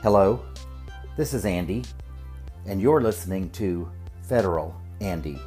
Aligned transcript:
Hello, 0.00 0.40
this 1.16 1.34
is 1.34 1.44
Andy, 1.44 1.84
and 2.66 2.80
you're 2.80 3.00
listening 3.00 3.50
to 3.50 3.90
Federal 4.22 4.72
Andy. 5.00 5.40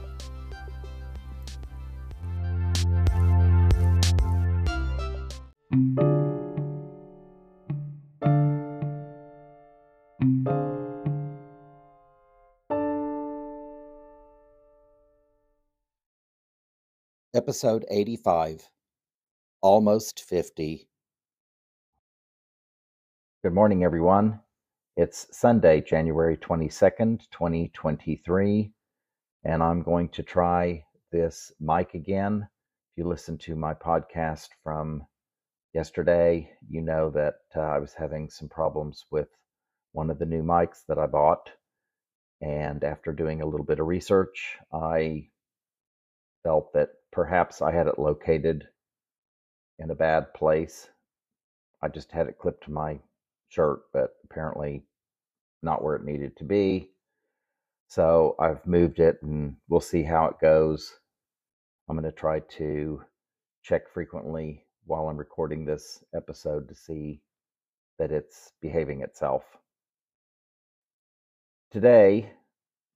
Episode 17.34 17.86
85 17.90 18.68
Almost 19.62 20.26
50. 20.26 20.91
Good 23.44 23.56
morning, 23.56 23.84
everyone. 23.84 24.40
It's 24.96 25.26
Sunday, 25.36 25.82
January 25.82 26.38
22nd, 26.38 27.22
2023, 27.32 28.72
and 29.44 29.64
I'm 29.64 29.82
going 29.82 30.10
to 30.10 30.22
try 30.22 30.86
this 31.12 31.52
mic 31.60 31.96
again. 31.96 32.48
If 32.92 32.98
you 33.00 33.10
listen 33.10 33.40
to 33.40 33.56
my 33.56 33.74
podcast 33.74 34.50
from 34.64 35.08
yesterday, 35.74 36.52
you 36.70 36.82
know 36.82 37.10
that 37.10 37.38
uh, 37.56 37.62
I 37.62 37.80
was 37.80 37.96
having 37.96 38.30
some 38.30 38.48
problems 38.48 39.06
with 39.10 39.30
one 39.94 40.12
of 40.12 40.20
the 40.20 40.28
new 40.28 40.44
mics 40.44 40.86
that 40.88 41.00
I 41.00 41.08
bought. 41.08 41.50
And 42.42 42.84
after 42.84 43.12
doing 43.12 43.42
a 43.42 43.48
little 43.48 43.66
bit 43.66 43.80
of 43.80 43.88
research, 43.88 44.60
I 44.72 45.30
felt 46.44 46.74
that 46.74 46.90
perhaps 47.12 47.60
I 47.60 47.72
had 47.72 47.88
it 47.88 47.98
located 47.98 48.68
in 49.80 49.90
a 49.90 49.96
bad 49.96 50.32
place. 50.36 50.90
I 51.82 51.88
just 51.88 52.12
had 52.12 52.28
it 52.28 52.38
clipped 52.38 52.66
to 52.66 52.72
my 52.72 53.00
shirt, 53.52 53.82
but 53.94 54.16
apparently 54.24 54.84
not 55.62 55.84
where 55.84 55.96
it 55.96 56.06
needed 56.06 56.36
to 56.38 56.44
be. 56.44 56.90
So 57.88 58.36
I've 58.40 58.66
moved 58.66 59.00
it 59.00 59.20
and 59.22 59.58
we'll 59.68 59.82
see 59.82 60.04
how 60.04 60.26
it 60.26 60.40
goes. 60.42 60.94
I'm 61.90 61.98
going 61.98 62.10
to 62.10 62.18
try 62.18 62.40
to 62.58 63.04
check 63.64 63.90
frequently 63.90 64.66
while 64.86 65.10
I'm 65.10 65.18
recording 65.18 65.66
this 65.66 66.04
episode 66.16 66.70
to 66.70 66.76
see 66.76 67.22
that 68.00 68.12
it's 68.12 68.54
behaving 68.62 69.02
itself. 69.02 69.44
Today 71.70 72.32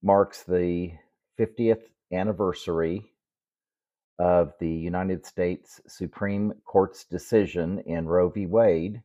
marks 0.01 0.43
the 0.43 0.91
50th 1.37 1.81
anniversary 2.11 3.11
of 4.17 4.53
the 4.59 4.69
United 4.69 5.25
States 5.25 5.81
Supreme 5.87 6.53
Court's 6.63 7.03
decision 7.03 7.79
in 7.85 8.07
Roe 8.07 8.29
v. 8.29 8.45
Wade 8.45 9.01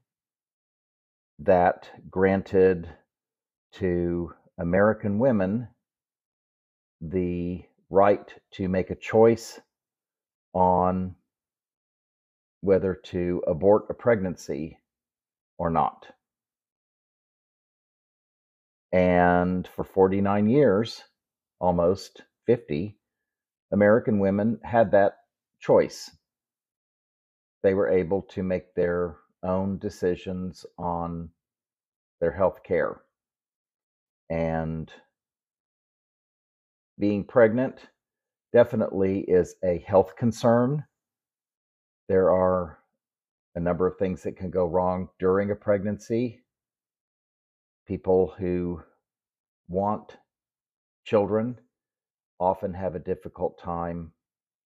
that 1.40 1.90
granted 2.10 2.88
to 3.72 4.32
American 4.58 5.18
women 5.18 5.68
the 7.00 7.62
right 7.88 8.34
to 8.52 8.68
make 8.68 8.90
a 8.90 8.94
choice 8.94 9.58
on 10.52 11.14
whether 12.60 12.94
to 12.94 13.42
abort 13.46 13.86
a 13.88 13.94
pregnancy 13.94 14.78
or 15.56 15.70
not. 15.70 16.06
And 18.92 19.66
for 19.66 19.84
49 19.84 20.48
years, 20.48 21.02
almost 21.58 22.22
50, 22.46 22.98
American 23.72 24.18
women 24.18 24.60
had 24.62 24.90
that 24.92 25.18
choice. 25.60 26.10
They 27.62 27.72
were 27.72 27.88
able 27.88 28.22
to 28.30 28.42
make 28.42 28.74
their 28.74 29.16
own 29.42 29.78
decisions 29.78 30.66
on 30.78 31.30
their 32.20 32.32
health 32.32 32.62
care. 32.62 33.02
And 34.28 34.90
being 36.98 37.24
pregnant 37.24 37.80
definitely 38.52 39.20
is 39.20 39.56
a 39.64 39.82
health 39.86 40.14
concern. 40.16 40.84
There 42.08 42.30
are 42.30 42.78
a 43.54 43.60
number 43.60 43.86
of 43.86 43.96
things 43.96 44.22
that 44.22 44.36
can 44.36 44.50
go 44.50 44.66
wrong 44.66 45.08
during 45.18 45.50
a 45.50 45.56
pregnancy. 45.56 46.40
People 47.86 48.34
who 48.38 48.82
want 49.68 50.16
children 51.04 51.58
often 52.38 52.74
have 52.74 52.94
a 52.94 53.00
difficult 53.00 53.58
time 53.58 54.12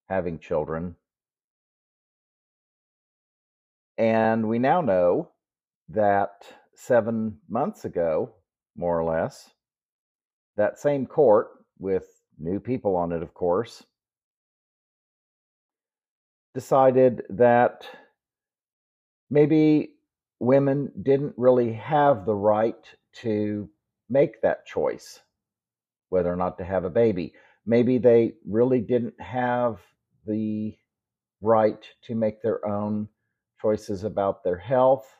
having 0.09 0.39
children. 0.39 0.97
And 3.99 4.49
we 4.49 4.59
now 4.59 4.81
know 4.81 5.31
that 5.89 6.31
seven 6.75 7.39
months 7.49 7.85
ago, 7.85 8.35
more 8.77 8.99
or 8.99 9.05
less, 9.05 9.51
that 10.57 10.79
same 10.79 11.07
court, 11.07 11.49
with 11.79 12.05
new 12.39 12.61
people 12.61 12.97
on 12.97 13.13
it, 13.13 13.23
of 13.23 13.35
course, 13.35 13.85
decided 16.55 17.23
that 17.31 17.85
maybe 19.31 19.91
women 20.39 20.93
didn't 21.03 21.35
really 21.37 21.73
have 21.73 22.25
the 22.25 22.35
right 22.35 22.89
to 23.13 23.69
make 24.09 24.41
that 24.43 24.67
choice 24.67 25.21
whether 26.11 26.33
or 26.33 26.37
not 26.37 26.59
to 26.59 26.65
have 26.65 26.85
a 26.85 26.91
baby. 26.91 27.33
Maybe 27.67 27.99
they 27.99 28.35
really 28.47 28.81
didn't 28.81 29.21
have 29.21 29.79
the 30.27 30.77
right 31.41 31.85
to 32.05 32.15
make 32.15 32.41
their 32.41 32.65
own 32.67 33.09
choices 33.65 34.05
about 34.05 34.45
their 34.45 34.59
health. 34.59 35.17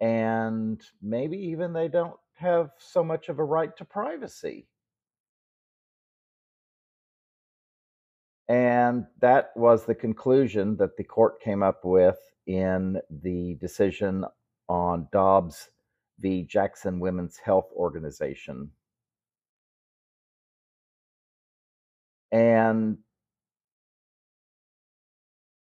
And 0.00 0.82
maybe 1.00 1.38
even 1.38 1.72
they 1.72 1.86
don't 1.86 2.16
have 2.34 2.70
so 2.78 3.04
much 3.04 3.28
of 3.28 3.38
a 3.38 3.44
right 3.44 3.76
to 3.76 3.84
privacy. 3.84 4.66
And 8.48 9.06
that 9.20 9.52
was 9.54 9.86
the 9.86 9.94
conclusion 9.94 10.76
that 10.78 10.96
the 10.96 11.04
court 11.04 11.40
came 11.40 11.62
up 11.62 11.84
with 11.84 12.18
in 12.48 13.00
the 13.08 13.56
decision 13.60 14.24
on 14.68 15.06
Dobbs 15.12 15.70
v. 16.18 16.42
Jackson 16.42 16.98
Women's 16.98 17.36
Health 17.36 17.68
Organization. 17.76 18.68
And 22.32 22.98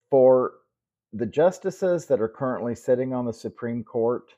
for 0.09 0.53
the 1.13 1.25
justices 1.25 2.05
that 2.07 2.21
are 2.21 2.29
currently 2.29 2.75
sitting 2.75 3.13
on 3.13 3.25
the 3.25 3.33
Supreme 3.33 3.83
Court, 3.83 4.33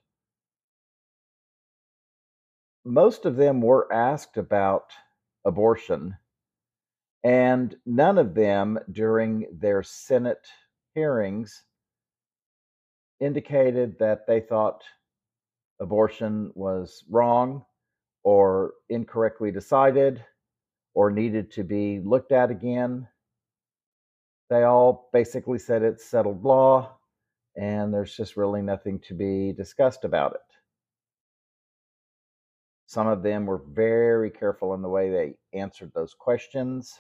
most 2.86 3.26
of 3.26 3.36
them 3.36 3.62
were 3.62 3.92
asked 3.92 4.38
about 4.38 4.92
abortion, 5.46 6.16
and 7.24 7.76
none 7.86 8.18
of 8.18 8.34
them 8.34 8.80
during 8.92 9.48
their 9.52 9.84
Senate 9.84 10.48
hearings 10.96 11.64
indicated 13.20 14.00
that 14.00 14.26
they 14.26 14.40
thought 14.40 14.84
abortion 15.80 16.52
was 16.56 17.04
wrong 17.10 17.64
or 18.24 18.74
incorrectly 18.90 19.52
decided 19.52 20.24
or 20.94 21.12
needed 21.12 21.52
to 21.52 21.64
be 21.64 22.00
looked 22.00 22.32
at 22.32 22.52
again. 22.52 23.08
They 24.52 24.64
all 24.64 25.10
basically 25.14 25.60
said 25.60 25.82
it's 25.82 26.04
settled 26.04 26.44
law 26.44 26.98
and 27.56 27.94
there's 27.94 28.18
just 28.18 28.36
really 28.36 28.62
nothing 28.62 29.00
to 29.08 29.14
be 29.14 29.54
discussed 29.54 30.04
about 30.04 30.34
it. 30.34 30.42
Some 32.86 33.08
of 33.08 33.24
them 33.24 33.46
were 33.46 33.64
very 33.66 34.30
careful 34.30 34.74
in 34.74 34.82
the 34.82 34.90
way 34.90 35.10
they 35.10 35.36
answered 35.58 35.94
those 35.96 36.14
questions. 36.14 37.00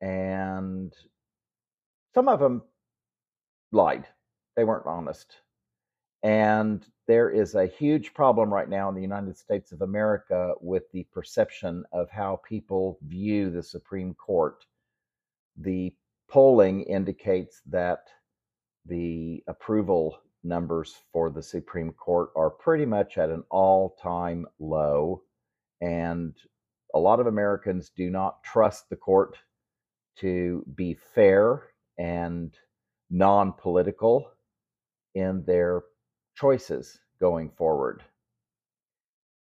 And 0.00 0.92
some 2.12 2.26
of 2.26 2.40
them 2.40 2.62
lied. 3.70 4.08
They 4.56 4.64
weren't 4.64 4.86
honest. 4.86 5.36
And 6.24 6.84
there 7.06 7.30
is 7.30 7.54
a 7.54 7.66
huge 7.66 8.12
problem 8.12 8.52
right 8.52 8.68
now 8.68 8.88
in 8.88 8.96
the 8.96 9.02
United 9.02 9.38
States 9.38 9.70
of 9.70 9.82
America 9.82 10.54
with 10.60 10.90
the 10.90 11.06
perception 11.12 11.84
of 11.92 12.10
how 12.10 12.40
people 12.44 12.98
view 13.02 13.50
the 13.50 13.62
Supreme 13.62 14.14
Court. 14.14 14.66
The 15.56 15.94
polling 16.28 16.82
indicates 16.82 17.60
that 17.66 18.08
the 18.86 19.42
approval 19.46 20.18
numbers 20.44 20.96
for 21.12 21.30
the 21.30 21.42
Supreme 21.42 21.92
Court 21.92 22.30
are 22.34 22.50
pretty 22.50 22.86
much 22.86 23.18
at 23.18 23.30
an 23.30 23.44
all 23.50 23.96
time 24.02 24.46
low. 24.58 25.22
And 25.80 26.34
a 26.94 26.98
lot 26.98 27.20
of 27.20 27.26
Americans 27.26 27.90
do 27.90 28.10
not 28.10 28.42
trust 28.42 28.88
the 28.88 28.96
court 28.96 29.36
to 30.16 30.64
be 30.74 30.94
fair 30.94 31.68
and 31.98 32.56
non 33.10 33.52
political 33.52 34.30
in 35.14 35.44
their 35.44 35.82
choices 36.34 36.98
going 37.20 37.50
forward. 37.50 38.02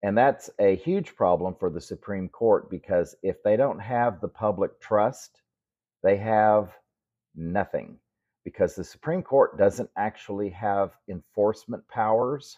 And 0.04 0.18
that's 0.18 0.50
a 0.60 0.76
huge 0.76 1.16
problem 1.16 1.56
for 1.58 1.70
the 1.70 1.80
Supreme 1.80 2.28
Court 2.28 2.70
because 2.70 3.16
if 3.24 3.42
they 3.42 3.56
don't 3.56 3.80
have 3.80 4.20
the 4.20 4.28
public 4.28 4.82
trust, 4.82 5.43
they 6.04 6.18
have 6.18 6.72
nothing. 7.36 7.98
Because 8.44 8.76
the 8.76 8.84
Supreme 8.84 9.24
Court 9.24 9.58
doesn't 9.58 9.90
actually 9.98 10.50
have 10.50 10.92
enforcement 11.10 11.88
powers, 11.88 12.58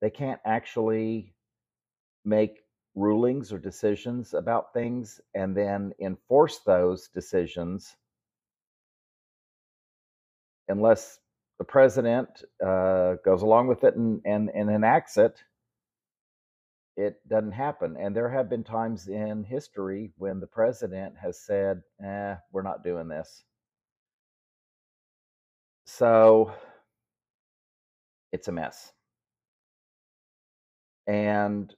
they 0.00 0.10
can't 0.10 0.40
actually 0.46 1.34
make 2.24 2.64
rulings 2.94 3.52
or 3.52 3.58
decisions 3.58 4.34
about 4.34 4.72
things 4.72 5.20
and 5.34 5.56
then 5.56 5.92
enforce 6.00 6.60
those 6.60 7.08
decisions 7.08 7.96
unless 10.68 11.18
the 11.58 11.64
president 11.64 12.28
uh, 12.64 13.14
goes 13.24 13.42
along 13.42 13.66
with 13.68 13.84
it 13.84 13.96
and, 13.96 14.20
and, 14.24 14.50
and 14.54 14.70
enacts 14.70 15.16
it, 15.16 15.42
it 16.96 17.16
doesn't 17.28 17.52
happen. 17.52 17.96
And 17.98 18.14
there 18.14 18.28
have 18.28 18.48
been 18.48 18.64
times 18.64 19.08
in 19.08 19.44
history 19.44 20.12
when 20.16 20.40
the 20.40 20.46
president 20.46 21.14
has 21.20 21.40
said, 21.40 21.82
eh, 22.04 22.36
we're 22.52 22.62
not 22.62 22.84
doing 22.84 23.08
this. 23.08 23.44
So 25.86 26.52
it's 28.32 28.48
a 28.48 28.52
mess. 28.52 28.92
And 31.06 31.74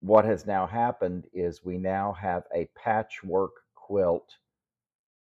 what 0.00 0.24
has 0.24 0.46
now 0.46 0.66
happened 0.66 1.26
is 1.32 1.64
we 1.64 1.78
now 1.78 2.12
have 2.12 2.44
a 2.54 2.68
patchwork 2.76 3.52
quilt 3.74 4.36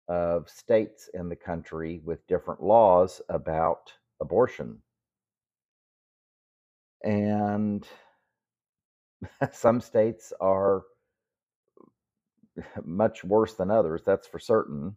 of 0.07 0.49
states 0.49 1.09
in 1.13 1.29
the 1.29 1.35
country 1.35 2.01
with 2.05 2.25
different 2.27 2.61
laws 2.61 3.21
about 3.29 3.91
abortion. 4.21 4.77
And 7.03 7.87
some 9.51 9.81
states 9.81 10.33
are 10.39 10.83
much 12.83 13.23
worse 13.23 13.53
than 13.55 13.71
others, 13.71 14.01
that's 14.05 14.27
for 14.27 14.39
certain. 14.39 14.95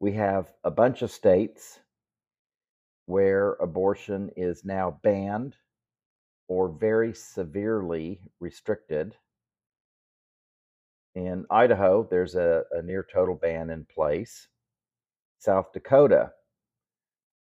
We 0.00 0.12
have 0.14 0.52
a 0.64 0.70
bunch 0.70 1.02
of 1.02 1.10
states 1.10 1.80
where 3.06 3.52
abortion 3.54 4.30
is 4.36 4.64
now 4.64 4.98
banned 5.02 5.56
or 6.48 6.68
very 6.68 7.14
severely 7.14 8.20
restricted. 8.40 9.14
In 11.14 11.46
Idaho, 11.50 12.06
there's 12.10 12.34
a, 12.34 12.64
a 12.72 12.82
near 12.82 13.06
total 13.10 13.34
ban 13.36 13.70
in 13.70 13.84
place. 13.86 14.48
South 15.38 15.72
Dakota 15.72 16.32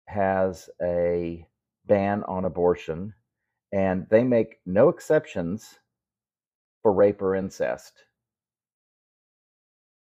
has 0.08 0.70
a 0.82 1.48
ban 1.86 2.24
on 2.24 2.46
abortion, 2.46 3.14
and 3.74 4.06
they 4.12 4.24
make 4.24 4.60
no 4.68 4.88
exceptions 4.90 5.80
for 6.84 6.94
rape 6.94 7.24
or 7.24 7.36
incest. 7.36 8.04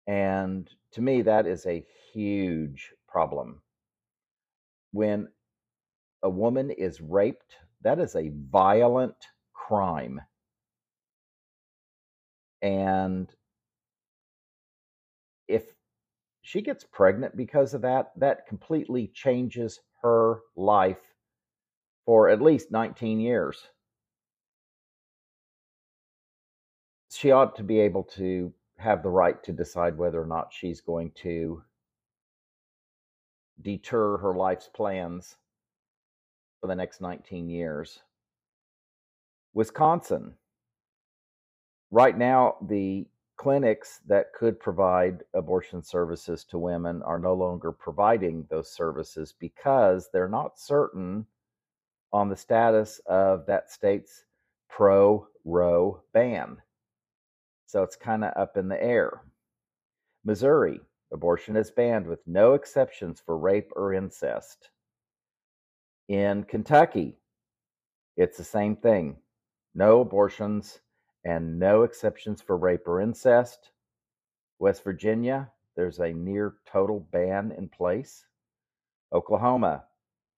And 0.06 0.68
to 0.92 1.02
me, 1.02 1.20
that 1.22 1.46
is 1.46 1.66
a 1.66 1.84
huge 2.12 2.94
problem. 3.06 3.60
When 4.92 5.28
a 6.22 6.30
woman 6.30 6.70
is 6.70 7.02
raped, 7.02 7.56
that 7.82 7.98
is 7.98 8.16
a 8.16 8.32
violent 8.50 9.26
crime. 9.52 10.18
And 12.62 13.28
if 15.46 15.74
she 16.40 16.62
gets 16.62 16.84
pregnant 16.84 17.36
because 17.36 17.74
of 17.74 17.82
that, 17.82 18.12
that 18.16 18.46
completely 18.46 19.08
changes 19.08 19.78
her 20.02 20.40
life 20.56 21.07
for 22.08 22.30
at 22.30 22.40
least 22.40 22.70
19 22.70 23.20
years. 23.20 23.68
She 27.10 27.32
ought 27.32 27.54
to 27.56 27.62
be 27.62 27.80
able 27.80 28.04
to 28.16 28.50
have 28.78 29.02
the 29.02 29.10
right 29.10 29.42
to 29.44 29.52
decide 29.52 29.98
whether 29.98 30.18
or 30.18 30.26
not 30.26 30.50
she's 30.50 30.80
going 30.80 31.10
to 31.16 31.62
deter 33.60 34.16
her 34.16 34.34
life's 34.34 34.70
plans 34.74 35.36
for 36.62 36.68
the 36.68 36.74
next 36.74 37.02
19 37.02 37.50
years. 37.50 37.98
Wisconsin. 39.52 40.32
Right 41.90 42.16
now, 42.16 42.56
the 42.66 43.06
clinics 43.36 44.00
that 44.06 44.32
could 44.32 44.58
provide 44.58 45.24
abortion 45.34 45.82
services 45.82 46.42
to 46.44 46.58
women 46.58 47.02
are 47.02 47.18
no 47.18 47.34
longer 47.34 47.70
providing 47.70 48.46
those 48.48 48.72
services 48.72 49.34
because 49.38 50.08
they're 50.10 50.26
not 50.26 50.58
certain 50.58 51.26
on 52.12 52.28
the 52.28 52.36
status 52.36 53.00
of 53.06 53.46
that 53.46 53.70
state's 53.70 54.24
pre 54.68 55.18
Roe 55.44 56.02
ban. 56.12 56.58
So 57.66 57.82
it's 57.82 57.96
kind 57.96 58.24
of 58.24 58.32
up 58.36 58.56
in 58.56 58.68
the 58.68 58.82
air. 58.82 59.22
Missouri, 60.24 60.80
abortion 61.12 61.56
is 61.56 61.70
banned 61.70 62.06
with 62.06 62.20
no 62.26 62.54
exceptions 62.54 63.20
for 63.24 63.38
rape 63.38 63.70
or 63.76 63.94
incest. 63.94 64.70
In 66.08 66.44
Kentucky, 66.44 67.18
it's 68.16 68.36
the 68.36 68.44
same 68.44 68.76
thing 68.76 69.16
no 69.74 70.00
abortions 70.00 70.80
and 71.24 71.58
no 71.58 71.82
exceptions 71.82 72.42
for 72.42 72.56
rape 72.56 72.86
or 72.86 73.00
incest. 73.00 73.70
West 74.58 74.82
Virginia, 74.82 75.50
there's 75.76 76.00
a 76.00 76.12
near 76.12 76.56
total 76.66 77.06
ban 77.12 77.52
in 77.56 77.68
place. 77.68 78.26
Oklahoma, 79.12 79.84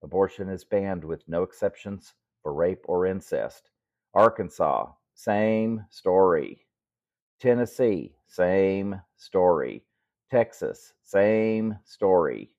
abortion 0.03 0.49
is 0.49 0.63
banned 0.63 1.03
with 1.03 1.27
no 1.27 1.43
exceptions 1.43 2.13
for 2.41 2.53
rape 2.53 2.83
or 2.85 3.05
incest. 3.05 3.69
Arkansas, 4.13 4.87
same 5.13 5.85
story. 5.89 6.65
Tennessee, 7.39 8.15
same 8.27 9.01
story. 9.17 9.83
Texas, 10.29 10.93
same 11.03 11.77
story. 11.83 12.55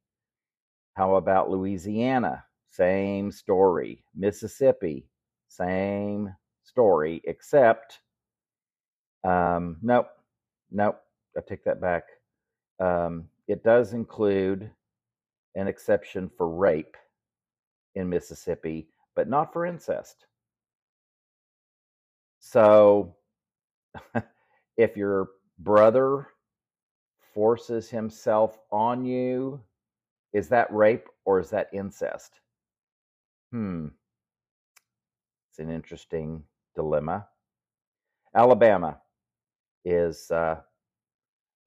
How 0.95 1.17
about 1.17 1.51
Louisiana? 1.51 2.45
Same 2.71 3.31
story. 3.31 4.05
Mississippi, 4.15 5.07
same 5.49 6.35
story, 6.65 7.23
except 7.25 8.01
um, 9.25 9.77
nope, 9.83 10.09
nope. 10.71 11.01
I 11.37 11.41
take 11.41 11.65
that 11.65 11.81
back. 11.81 12.05
Um, 12.81 13.29
it 13.49 13.63
does 13.63 13.93
include 13.93 14.71
an 15.55 15.69
exception 15.69 16.31
for 16.37 16.49
rape 16.49 16.97
in 17.95 18.09
Mississippi, 18.09 18.89
but 19.15 19.29
not 19.29 19.53
for 19.53 19.67
incest. 19.67 20.27
So, 22.41 23.15
if 24.77 24.97
your 24.97 25.31
brother 25.59 26.29
forces 27.35 27.89
himself 27.89 28.59
on 28.71 29.05
you, 29.05 29.61
is 30.33 30.49
that 30.49 30.73
rape 30.73 31.09
or 31.25 31.41
is 31.41 31.51
that 31.51 31.69
incest? 31.73 32.41
Hmm. 33.51 33.89
It's 35.51 35.59
an 35.59 35.71
interesting 35.71 36.43
dilemma. 36.75 37.27
Alabama 38.35 38.99
is 39.85 40.31
uh, 40.31 40.57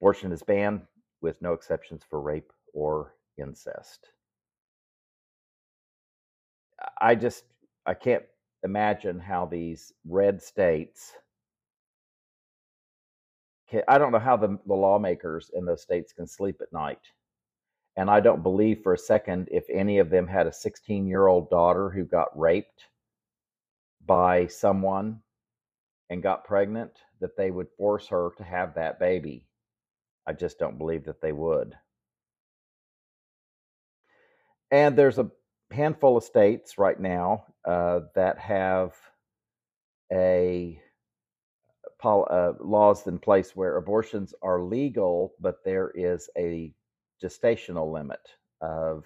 abortion 0.00 0.32
is 0.32 0.42
banned 0.42 0.82
with 1.20 1.40
no 1.40 1.52
exceptions 1.52 2.02
for 2.08 2.20
rape 2.20 2.52
or 2.74 3.14
incest. 3.38 4.10
I 7.00 7.14
just 7.14 7.44
I 7.86 7.94
can't 7.94 8.24
imagine 8.62 9.18
how 9.18 9.46
these 9.46 9.92
red 10.04 10.42
states. 10.42 11.12
Can, 13.68 13.82
I 13.88 13.98
don't 13.98 14.12
know 14.12 14.18
how 14.18 14.36
the, 14.36 14.58
the 14.66 14.74
lawmakers 14.74 15.50
in 15.54 15.64
those 15.64 15.82
states 15.82 16.12
can 16.12 16.26
sleep 16.26 16.60
at 16.60 16.72
night. 16.72 17.00
And 17.96 18.10
I 18.10 18.20
don't 18.20 18.42
believe 18.42 18.80
for 18.82 18.92
a 18.92 18.98
second 18.98 19.48
if 19.50 19.64
any 19.70 19.98
of 19.98 20.10
them 20.10 20.26
had 20.26 20.46
a 20.46 20.52
16 20.52 21.06
year 21.06 21.26
old 21.26 21.48
daughter 21.48 21.90
who 21.90 22.04
got 22.04 22.38
raped 22.38 22.84
by 24.04 24.46
someone 24.46 25.20
and 26.10 26.22
got 26.22 26.44
pregnant 26.44 26.92
that 27.20 27.36
they 27.36 27.50
would 27.50 27.68
force 27.76 28.06
her 28.08 28.30
to 28.36 28.44
have 28.44 28.74
that 28.74 29.00
baby. 29.00 29.46
I 30.26 30.32
just 30.32 30.58
don't 30.58 30.78
believe 30.78 31.04
that 31.04 31.20
they 31.20 31.32
would. 31.32 31.74
And 34.70 34.96
there's 34.96 35.18
a 35.18 35.30
handful 35.70 36.16
of 36.16 36.24
states 36.24 36.78
right 36.78 36.98
now 36.98 37.44
uh, 37.64 38.00
that 38.14 38.38
have 38.38 38.94
a 40.12 40.80
uh, 42.04 42.52
laws 42.60 43.06
in 43.08 43.18
place 43.18 43.56
where 43.56 43.78
abortions 43.78 44.32
are 44.42 44.62
legal, 44.62 45.32
but 45.40 45.64
there 45.64 45.90
is 45.96 46.30
a 46.38 46.72
gestational 47.22 47.92
limit 47.92 48.20
of 48.60 49.04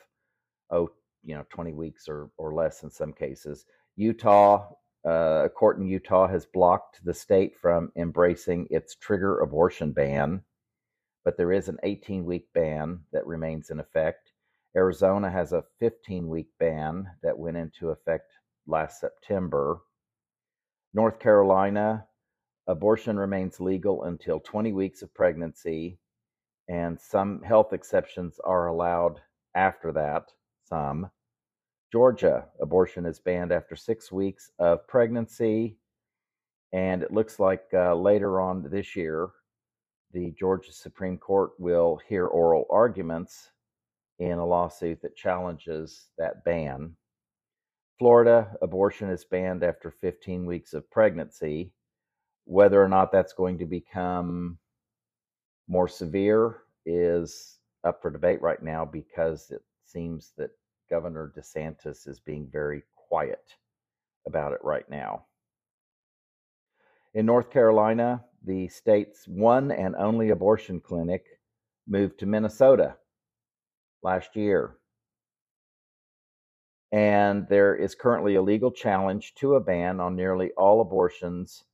oh 0.70 0.90
you 1.22 1.34
know 1.34 1.44
20 1.50 1.72
weeks 1.72 2.08
or 2.08 2.30
or 2.36 2.52
less 2.52 2.82
in 2.82 2.90
some 2.90 3.12
cases. 3.12 3.64
Utah 3.96 4.68
uh, 5.06 5.44
a 5.46 5.48
court 5.48 5.78
in 5.78 5.86
Utah 5.86 6.28
has 6.28 6.44
blocked 6.44 7.02
the 7.04 7.14
state 7.14 7.56
from 7.56 7.90
embracing 7.96 8.66
its 8.70 8.94
trigger 8.96 9.40
abortion 9.40 9.92
ban, 9.92 10.42
but 11.24 11.38
there 11.38 11.52
is 11.52 11.68
an 11.68 11.78
18 11.82 12.24
week 12.24 12.46
ban 12.52 13.00
that 13.12 13.26
remains 13.26 13.70
in 13.70 13.80
effect. 13.80 14.29
Arizona 14.76 15.30
has 15.30 15.52
a 15.52 15.64
15 15.78 16.28
week 16.28 16.48
ban 16.58 17.10
that 17.22 17.38
went 17.38 17.56
into 17.56 17.90
effect 17.90 18.32
last 18.66 19.00
September. 19.00 19.80
North 20.94 21.18
Carolina, 21.18 22.06
abortion 22.66 23.18
remains 23.18 23.60
legal 23.60 24.04
until 24.04 24.40
20 24.40 24.72
weeks 24.72 25.02
of 25.02 25.12
pregnancy, 25.12 25.98
and 26.68 27.00
some 27.00 27.42
health 27.42 27.72
exceptions 27.72 28.38
are 28.44 28.68
allowed 28.68 29.20
after 29.54 29.92
that, 29.92 30.30
some. 30.64 31.10
Georgia, 31.92 32.46
abortion 32.60 33.04
is 33.04 33.18
banned 33.18 33.50
after 33.50 33.74
six 33.74 34.12
weeks 34.12 34.52
of 34.60 34.86
pregnancy. 34.86 35.76
And 36.72 37.02
it 37.02 37.12
looks 37.12 37.40
like 37.40 37.64
uh, 37.74 37.96
later 37.96 38.40
on 38.40 38.70
this 38.70 38.94
year, 38.94 39.30
the 40.12 40.30
Georgia 40.38 40.72
Supreme 40.72 41.18
Court 41.18 41.50
will 41.58 42.00
hear 42.08 42.26
oral 42.26 42.66
arguments 42.70 43.50
in 44.20 44.38
a 44.38 44.46
lawsuit 44.46 45.00
that 45.00 45.16
challenges 45.16 46.10
that 46.18 46.44
ban. 46.44 46.94
Florida, 47.98 48.54
abortion 48.62 49.08
is 49.08 49.24
banned 49.24 49.64
after 49.64 49.90
15 49.90 50.44
weeks 50.44 50.74
of 50.74 50.90
pregnancy. 50.90 51.72
Whether 52.44 52.82
or 52.82 52.88
not 52.88 53.12
that's 53.12 53.32
going 53.32 53.58
to 53.58 53.66
become 53.66 54.58
more 55.68 55.88
severe 55.88 56.58
is 56.84 57.58
up 57.82 58.02
for 58.02 58.10
debate 58.10 58.42
right 58.42 58.62
now 58.62 58.84
because 58.84 59.50
it 59.50 59.62
seems 59.86 60.32
that 60.36 60.50
Governor 60.90 61.32
DeSantis 61.36 62.06
is 62.06 62.20
being 62.20 62.46
very 62.52 62.82
quiet 63.08 63.54
about 64.26 64.52
it 64.52 64.60
right 64.62 64.88
now. 64.90 65.24
In 67.14 67.24
North 67.24 67.50
Carolina, 67.50 68.22
the 68.44 68.68
state's 68.68 69.26
one 69.26 69.70
and 69.70 69.96
only 69.96 70.30
abortion 70.30 70.80
clinic 70.80 71.24
moved 71.86 72.18
to 72.18 72.26
Minnesota 72.26 72.96
last 74.02 74.36
year. 74.36 74.76
And 76.92 77.46
there 77.48 77.76
is 77.76 77.94
currently 77.94 78.34
a 78.34 78.42
legal 78.42 78.70
challenge 78.70 79.34
to 79.36 79.54
a 79.54 79.60
ban 79.60 80.00
on 80.00 80.16
nearly 80.16 80.50
all 80.52 80.80
abortions 80.80 81.64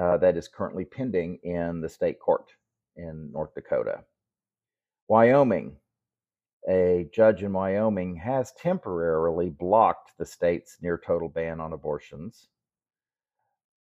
uh, 0.00 0.16
that 0.18 0.36
is 0.36 0.48
currently 0.48 0.84
pending 0.84 1.38
in 1.44 1.80
the 1.80 1.88
state 1.88 2.18
court 2.18 2.50
in 2.96 3.30
North 3.32 3.54
Dakota. 3.54 4.00
Wyoming, 5.08 5.76
a 6.68 7.08
judge 7.12 7.42
in 7.44 7.52
Wyoming 7.52 8.16
has 8.16 8.52
temporarily 8.52 9.50
blocked 9.50 10.12
the 10.18 10.26
state's 10.26 10.78
near 10.82 10.98
total 10.98 11.28
ban 11.28 11.60
on 11.60 11.72
abortions, 11.72 12.48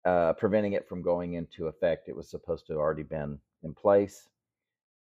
uh, 0.04 0.34
preventing 0.34 0.74
it 0.74 0.86
from 0.86 1.02
going 1.02 1.34
into 1.34 1.68
effect. 1.68 2.08
It 2.08 2.16
was 2.16 2.28
supposed 2.28 2.66
to 2.66 2.74
have 2.74 2.80
already 2.80 3.04
been 3.04 3.38
in 3.62 3.72
place. 3.72 4.28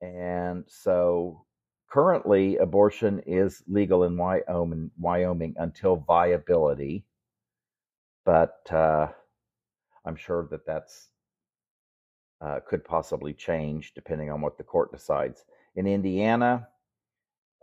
And 0.00 0.64
so 0.68 1.46
currently, 1.88 2.57
abortion 2.57 3.21
is 3.26 3.62
legal 3.69 4.05
in 4.05 4.16
Wyoming, 4.16 4.90
Wyoming 4.99 5.55
until 5.59 5.97
viability. 5.97 7.05
But 8.25 8.59
uh, 8.71 9.09
I'm 10.05 10.16
sure 10.16 10.49
that 10.50 10.66
that's 10.66 11.09
uh, 12.40 12.61
could 12.69 12.85
possibly 12.85 13.33
change 13.33 13.95
depending 13.95 14.31
on 14.31 14.40
what 14.40 14.59
the 14.59 14.64
court 14.64 14.93
decides. 14.93 15.45
In 15.75 15.87
Indiana, 15.87 16.69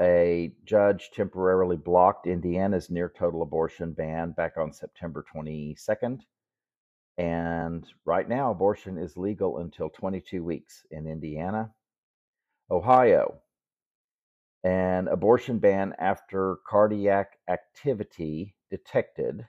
a 0.02 0.52
judge 0.66 1.12
temporarily 1.14 1.78
blocked 1.78 2.26
Indiana's 2.26 2.90
near 2.90 3.10
total 3.16 3.44
abortion 3.44 3.94
ban 3.94 4.32
back 4.32 4.58
on 4.58 4.74
September 4.74 5.24
22nd. 5.34 6.22
And 7.18 7.86
right 8.06 8.28
now, 8.28 8.50
abortion 8.50 8.98
is 8.98 9.16
legal 9.16 9.60
until 9.60 9.90
22 9.90 10.44
weeks 10.44 10.84
in 10.90 11.06
Indiana. 11.06 11.72
Ohio, 12.72 13.36
an 14.64 15.08
abortion 15.10 15.60
ban 15.60 15.94
after 16.00 16.58
cardiac 16.68 17.38
activity 17.50 18.56
detected, 18.70 19.46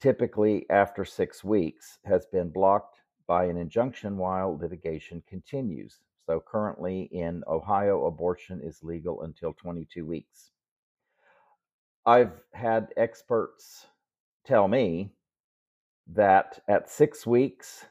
typically 0.00 0.68
after 0.70 1.04
six 1.04 1.44
weeks, 1.44 1.98
has 2.04 2.26
been 2.26 2.50
blocked 2.50 3.00
by 3.26 3.44
an 3.44 3.56
injunction 3.56 4.16
while 4.16 4.58
litigation 4.58 5.22
continues. 5.28 6.00
So 6.26 6.40
currently 6.40 7.02
in 7.12 7.42
Ohio, 7.46 8.06
abortion 8.06 8.60
is 8.60 8.82
legal 8.82 9.22
until 9.22 9.52
22 9.52 10.04
weeks. 10.04 10.50
I've 12.04 12.32
had 12.52 12.92
experts 12.96 13.86
tell 14.44 14.66
me 14.66 15.12
that 16.08 16.60
at 16.68 16.90
six 16.90 17.26
weeks, 17.26 17.86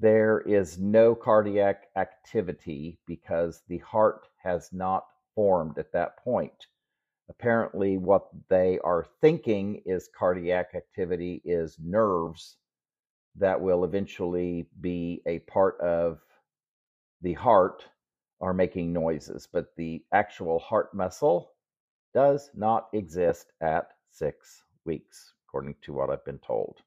there 0.00 0.40
is 0.40 0.78
no 0.78 1.14
cardiac 1.14 1.88
activity 1.96 2.98
because 3.06 3.62
the 3.68 3.78
heart 3.78 4.28
has 4.42 4.70
not 4.72 5.06
formed 5.34 5.78
at 5.78 5.92
that 5.92 6.16
point. 6.18 6.66
Apparently, 7.28 7.98
what 7.98 8.28
they 8.48 8.78
are 8.84 9.06
thinking 9.20 9.82
is 9.84 10.08
cardiac 10.16 10.74
activity 10.74 11.42
is 11.44 11.76
nerves 11.82 12.56
that 13.36 13.60
will 13.60 13.84
eventually 13.84 14.66
be 14.80 15.20
a 15.26 15.40
part 15.40 15.78
of 15.80 16.20
the 17.22 17.34
heart 17.34 17.84
are 18.40 18.54
making 18.54 18.92
noises, 18.92 19.48
but 19.52 19.74
the 19.76 20.04
actual 20.12 20.60
heart 20.60 20.94
muscle 20.94 21.52
does 22.14 22.50
not 22.54 22.88
exist 22.92 23.52
at 23.60 23.90
six 24.10 24.62
weeks, 24.84 25.34
according 25.46 25.74
to 25.82 25.92
what 25.92 26.08
I've 26.08 26.24
been 26.24 26.38
told. 26.38 26.78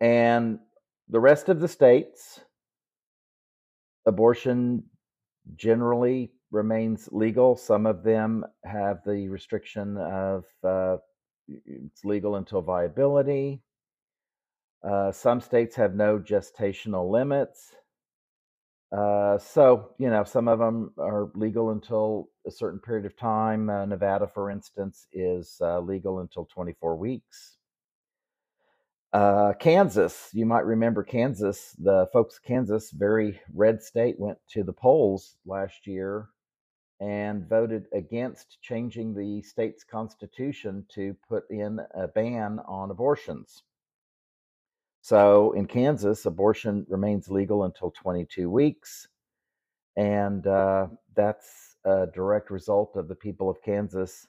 And 0.00 0.58
the 1.08 1.20
rest 1.20 1.48
of 1.48 1.60
the 1.60 1.68
states, 1.68 2.40
abortion 4.06 4.84
generally 5.56 6.32
remains 6.50 7.08
legal. 7.12 7.56
Some 7.56 7.86
of 7.86 8.02
them 8.02 8.44
have 8.64 9.00
the 9.04 9.28
restriction 9.28 9.96
of 9.98 10.44
uh, 10.62 10.96
it's 11.48 12.04
legal 12.04 12.36
until 12.36 12.62
viability. 12.62 13.62
Uh, 14.82 15.12
some 15.12 15.40
states 15.40 15.76
have 15.76 15.94
no 15.94 16.18
gestational 16.18 17.10
limits. 17.10 17.74
Uh, 18.92 19.38
so, 19.38 19.90
you 19.98 20.08
know, 20.08 20.22
some 20.24 20.46
of 20.46 20.58
them 20.58 20.92
are 20.98 21.30
legal 21.34 21.70
until 21.70 22.28
a 22.46 22.50
certain 22.50 22.78
period 22.78 23.04
of 23.04 23.16
time. 23.16 23.68
Uh, 23.68 23.84
Nevada, 23.84 24.26
for 24.26 24.50
instance, 24.50 25.06
is 25.12 25.56
uh, 25.60 25.80
legal 25.80 26.20
until 26.20 26.44
24 26.46 26.96
weeks. 26.96 27.56
Uh, 29.14 29.52
Kansas, 29.60 30.28
you 30.32 30.44
might 30.44 30.66
remember 30.66 31.04
Kansas, 31.04 31.76
the 31.78 32.08
folks 32.12 32.40
Kansas, 32.40 32.90
very 32.90 33.40
red 33.54 33.80
state, 33.80 34.18
went 34.18 34.38
to 34.48 34.64
the 34.64 34.72
polls 34.72 35.36
last 35.46 35.86
year 35.86 36.30
and 36.98 37.48
voted 37.48 37.86
against 37.92 38.58
changing 38.60 39.14
the 39.14 39.40
state's 39.42 39.84
constitution 39.84 40.84
to 40.92 41.14
put 41.28 41.44
in 41.48 41.78
a 41.94 42.08
ban 42.08 42.58
on 42.66 42.90
abortions. 42.90 43.62
So 45.00 45.52
in 45.52 45.66
Kansas, 45.66 46.26
abortion 46.26 46.84
remains 46.88 47.30
legal 47.30 47.62
until 47.62 47.92
22 47.92 48.50
weeks. 48.50 49.06
And 49.96 50.44
uh, 50.44 50.88
that's 51.14 51.76
a 51.84 52.08
direct 52.12 52.50
result 52.50 52.96
of 52.96 53.06
the 53.06 53.14
people 53.14 53.48
of 53.48 53.62
Kansas 53.62 54.26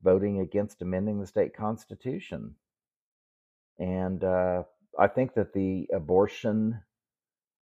voting 0.00 0.38
against 0.38 0.80
amending 0.80 1.18
the 1.18 1.26
state 1.26 1.56
constitution. 1.56 2.54
And 3.78 4.22
uh, 4.22 4.62
I 4.98 5.08
think 5.08 5.34
that 5.34 5.52
the 5.52 5.88
abortion, 5.94 6.80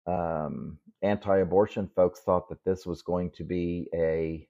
um, 0.08 0.78
anti 1.02 1.38
abortion 1.38 1.90
folks 1.96 2.22
thought 2.22 2.50
that 2.50 2.64
this 2.66 2.86
was 2.86 3.02
going 3.02 3.32
to 3.38 3.44
be 3.44 3.88
a, 3.94 4.48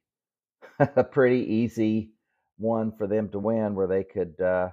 a 0.95 1.03
pretty 1.03 1.41
easy 1.53 2.11
one 2.57 2.91
for 2.97 3.07
them 3.07 3.29
to 3.29 3.39
win 3.39 3.75
where 3.75 3.87
they 3.87 4.03
could. 4.03 4.39
Uh, 4.39 4.69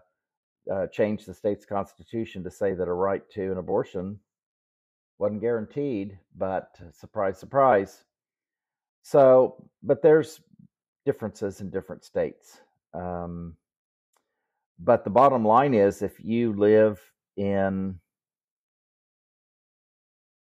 uh, 0.70 0.86
changed 0.88 1.26
the 1.26 1.34
state's 1.34 1.64
constitution 1.64 2.44
to 2.44 2.50
say 2.50 2.74
that 2.74 2.86
a 2.86 2.92
right 2.92 3.28
to 3.30 3.50
an 3.50 3.58
abortion 3.58 4.20
wasn't 5.18 5.40
guaranteed, 5.40 6.18
but 6.36 6.78
surprise, 6.92 7.38
surprise. 7.38 8.04
So, 9.02 9.68
but 9.82 10.02
there's 10.02 10.40
differences 11.04 11.60
in 11.60 11.70
different 11.70 12.04
states. 12.04 12.60
Um, 12.94 13.54
but 14.82 15.04
the 15.04 15.10
bottom 15.10 15.44
line 15.44 15.74
is 15.74 16.00
if 16.00 16.14
you 16.24 16.54
live 16.54 16.98
in 17.36 18.00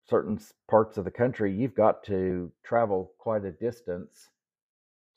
certain 0.09 0.39
parts 0.69 0.99
of 0.99 1.05
the 1.05 1.11
country, 1.11 1.55
you've 1.55 1.75
got 1.75 2.03
to 2.05 2.51
travel 2.65 3.13
quite 3.19 3.45
a 3.45 3.53
distance 3.53 4.29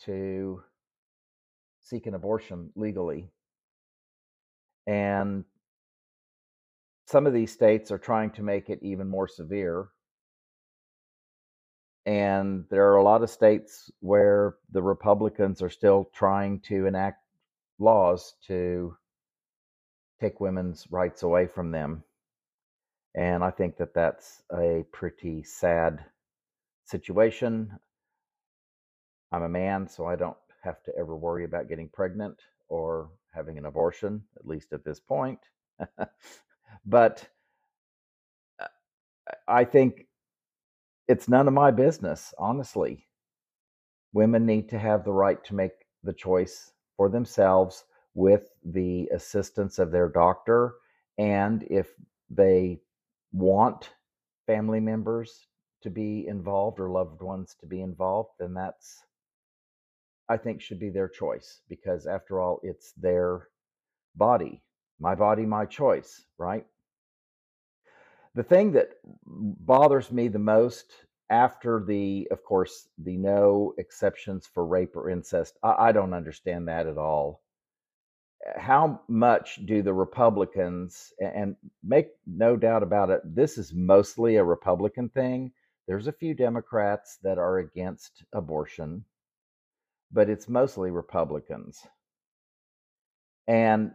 to 0.01 0.62
seek 1.81 2.05
an 2.05 2.13
abortion 2.13 2.69
legally. 2.75 3.31
And 4.86 5.43
some 7.07 7.25
of 7.25 7.33
these 7.33 7.51
states 7.51 7.91
are 7.91 7.97
trying 7.97 8.31
to 8.31 8.43
make 8.43 8.69
it 8.69 8.79
even 8.83 9.07
more 9.07 9.27
severe. 9.27 9.88
And 12.05 12.65
there 12.69 12.89
are 12.91 12.97
a 12.97 13.03
lot 13.03 13.24
of 13.24 13.29
states 13.29 13.91
where 14.00 14.55
the 14.71 14.81
Republicans 14.81 15.62
are 15.62 15.69
still 15.69 16.09
trying 16.13 16.59
to 16.62 16.86
enact 16.86 17.24
laws 17.79 18.36
to 18.47 18.95
take 20.19 20.39
women's 20.39 20.88
rights 20.89 21.24
away 21.24 21.47
from 21.47 21.71
them. 21.71 22.03
And 23.15 23.43
I 23.43 23.51
think 23.51 23.77
that 23.77 23.93
that's 23.93 24.43
a 24.51 24.86
pretty 24.91 25.43
sad 25.43 26.03
situation. 26.86 27.71
I'm 29.31 29.43
a 29.43 29.50
man, 29.50 29.88
so 29.88 30.05
I 30.05 30.15
don't 30.15 30.38
have 30.63 30.81
to 30.83 30.91
ever 30.97 31.15
worry 31.15 31.43
about 31.43 31.69
getting 31.69 31.89
pregnant 31.89 32.38
or 32.69 33.09
having 33.33 33.57
an 33.57 33.65
abortion, 33.65 34.21
at 34.36 34.47
least 34.47 34.74
at 34.74 34.83
this 34.83 35.00
point. 35.00 35.39
but 36.86 37.27
uh, 38.59 38.67
I 39.47 39.63
think 39.63 40.05
it's 41.07 41.29
none 41.29 41.47
of 41.47 41.53
my 41.53 41.71
business, 41.71 42.33
honestly. 42.38 43.07
Women 44.13 44.45
need 44.45 44.69
to 44.69 44.79
have 44.79 45.03
the 45.03 45.13
right 45.13 45.43
to 45.45 45.55
make 45.55 45.71
the 46.03 46.13
choice 46.13 46.71
for 46.95 47.09
themselves 47.09 47.86
with 48.17 48.50
the 48.65 49.07
assistance 49.13 49.77
of 49.77 49.91
their 49.91 50.09
doctor. 50.09 50.74
And 51.19 51.62
if 51.69 51.93
they 52.31 52.81
want 53.31 53.91
family 54.47 54.79
members 54.79 55.45
to 55.83 55.91
be 55.91 56.25
involved 56.27 56.79
or 56.79 56.89
loved 56.89 57.21
ones 57.21 57.55
to 57.59 57.67
be 57.67 57.81
involved, 57.81 58.31
then 58.39 58.55
that's, 58.55 59.03
I 60.27 60.38
think, 60.38 60.62
should 60.62 60.79
be 60.79 60.89
their 60.89 61.07
choice 61.07 61.62
because 61.69 62.07
after 62.07 62.41
all, 62.41 62.59
it's 62.63 62.91
their 62.93 63.50
body. 64.15 64.63
My 65.00 65.13
body, 65.13 65.45
my 65.45 65.65
choice, 65.65 66.25
right? 66.39 66.65
The 68.33 68.43
thing 68.43 68.71
that 68.71 68.93
bothers 69.27 70.12
me 70.12 70.27
the 70.27 70.39
most 70.39 70.91
after 71.29 71.83
the, 71.86 72.27
of 72.31 72.43
course, 72.43 72.88
the 72.97 73.15
no 73.15 73.75
exceptions 73.77 74.47
for 74.51 74.65
rape 74.65 74.95
or 74.95 75.12
incest, 75.12 75.59
I, 75.62 75.89
I 75.89 75.91
don't 75.91 76.15
understand 76.15 76.67
that 76.67 76.88
at 76.88 76.97
all 76.97 77.43
how 78.56 79.01
much 79.08 79.66
do 79.66 79.82
the 79.82 79.94
Republicans, 79.94 81.13
and 81.20 81.56
make 81.84 82.10
no 82.25 82.56
doubt 82.56 82.84
about 82.84 83.10
it, 83.10 83.22
this 83.24 83.58
is 83.58 83.74
mostly 83.74 84.38
a 84.38 84.44
Republican 84.44 85.10
thing. 85.10 85.51
There's 85.88 86.08
a 86.08 86.13
few 86.13 86.34
Democrats 86.34 87.18
that 87.24 87.38
are 87.38 87.60
against 87.60 88.24
abortion, 88.34 89.06
but 90.12 90.30
it's 90.30 90.50
mostly 90.50 90.92
Republicans. 90.92 91.80
And 93.48 93.92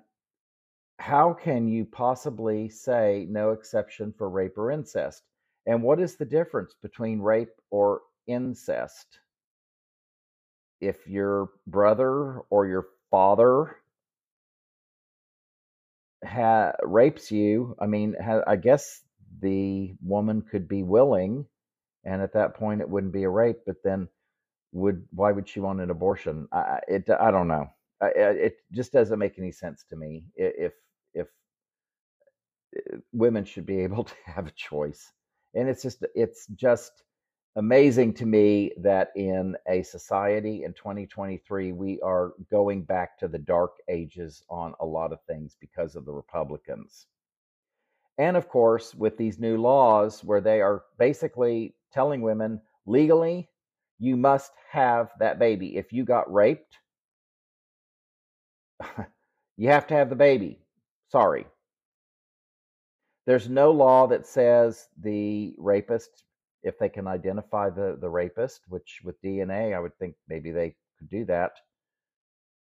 how 0.99 1.33
can 1.33 1.69
you 1.69 1.85
possibly 1.85 2.69
say 2.69 3.27
no 3.29 3.51
exception 3.51 4.15
for 4.17 4.31
rape 4.31 4.57
or 4.57 4.71
incest? 4.71 5.23
And 5.67 5.83
what 5.83 6.01
is 6.01 6.17
the 6.17 6.25
difference 6.25 6.75
between 6.83 7.21
rape 7.21 7.53
or 7.71 8.03
incest? 8.27 9.19
If 10.81 11.07
your 11.07 11.51
brother 11.67 12.41
or 12.51 12.67
your 12.67 12.87
father 13.11 13.77
ha- 16.25 16.73
rapes 16.83 17.31
you, 17.31 17.77
I 17.81 17.87
mean, 17.87 18.17
ha- 18.23 18.45
I 18.47 18.57
guess 18.57 19.03
the 19.41 19.95
woman 20.03 20.43
could 20.43 20.69
be 20.69 20.83
willing, 20.83 21.47
and 22.05 22.23
at 22.23 22.35
that 22.35 22.55
point 22.55 22.81
it 22.81 22.89
wouldn't 22.91 23.13
be 23.13 23.25
a 23.25 23.31
rape. 23.31 23.61
But 23.67 23.77
then, 23.85 24.09
would 24.73 25.07
why 25.13 25.33
would 25.33 25.49
she 25.49 25.61
want 25.61 25.81
an 25.81 25.91
abortion? 25.91 26.49
I, 26.53 26.81
it 26.89 27.11
I 27.11 27.31
don't 27.31 27.49
know. 27.49 27.69
I, 28.03 28.09
it 28.17 28.57
just 28.73 28.93
doesn't 28.93 29.19
make 29.19 29.39
any 29.39 29.53
sense 29.53 29.85
to 29.91 29.97
me. 29.97 30.27
If 30.37 30.75
if 31.15 31.29
uh, 32.77 32.99
women 33.13 33.45
should 33.45 33.67
be 33.67 33.81
able 33.85 34.05
to 34.05 34.15
have 34.27 34.47
a 34.47 34.53
choice, 34.53 35.13
and 35.55 35.69
it's 35.69 35.83
just 35.83 36.05
it's 36.15 36.47
just 36.49 36.93
amazing 37.57 38.15
to 38.15 38.25
me 38.27 38.73
that 38.79 39.11
in 39.15 39.57
a 39.69 39.83
society 39.83 40.65
in 40.65 40.73
2023 40.73 41.73
we 41.73 42.01
are 42.01 42.33
going 42.51 42.83
back 42.83 43.19
to 43.19 43.29
the 43.29 43.39
dark 43.39 43.73
ages 43.89 44.43
on 44.49 44.75
a 44.81 44.87
lot 44.87 45.13
of 45.13 45.21
things 45.23 45.57
because 45.61 45.95
of 45.95 46.07
the 46.07 46.13
republicans. 46.13 47.07
And 48.19 48.37
of 48.37 48.49
course 48.49 48.95
with 48.95 49.19
these 49.19 49.39
new 49.39 49.59
laws 49.59 50.25
where 50.25 50.41
they 50.41 50.61
are 50.61 50.85
basically 50.99 51.75
telling 51.93 52.23
women 52.23 52.61
legally 52.87 53.49
you 53.99 54.17
must 54.17 54.53
have 54.71 55.11
that 55.19 55.39
baby. 55.39 55.77
If 55.77 55.93
you 55.93 56.05
got 56.05 56.33
raped 56.33 56.79
you 59.57 59.69
have 59.69 59.87
to 59.89 59.95
have 59.95 60.09
the 60.09 60.17
baby. 60.17 60.59
Sorry. 61.11 61.47
There's 63.27 63.49
no 63.49 63.71
law 63.71 64.07
that 64.09 64.27
says 64.27 64.89
the 65.01 65.55
rapist 65.59 66.25
if 66.63 66.79
they 66.79 66.89
can 66.89 67.07
identify 67.07 67.71
the 67.71 67.97
the 68.01 68.09
rapist, 68.09 68.63
which 68.69 69.01
with 69.05 69.21
DNA, 69.23 69.75
I 69.75 69.81
would 69.81 69.97
think 69.99 70.15
maybe 70.29 70.51
they 70.51 70.75
could 70.99 71.09
do 71.11 71.25
that. 71.27 71.53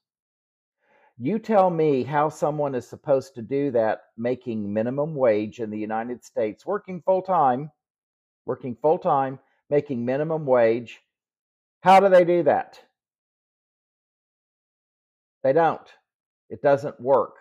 You 1.18 1.38
tell 1.38 1.70
me 1.70 2.02
how 2.02 2.28
someone 2.28 2.74
is 2.74 2.86
supposed 2.86 3.34
to 3.36 3.42
do 3.42 3.70
that 3.70 4.02
making 4.18 4.70
minimum 4.72 5.14
wage 5.14 5.60
in 5.60 5.70
the 5.70 5.78
United 5.78 6.22
States, 6.22 6.66
working 6.66 7.00
full 7.00 7.22
time, 7.22 7.70
working 8.44 8.76
full 8.82 8.98
time, 8.98 9.38
making 9.70 10.04
minimum 10.04 10.44
wage. 10.44 11.00
How 11.80 12.00
do 12.00 12.10
they 12.10 12.24
do 12.24 12.42
that? 12.42 12.78
They 15.42 15.54
don't. 15.54 15.88
It 16.50 16.60
doesn't 16.60 17.00
work. 17.00 17.36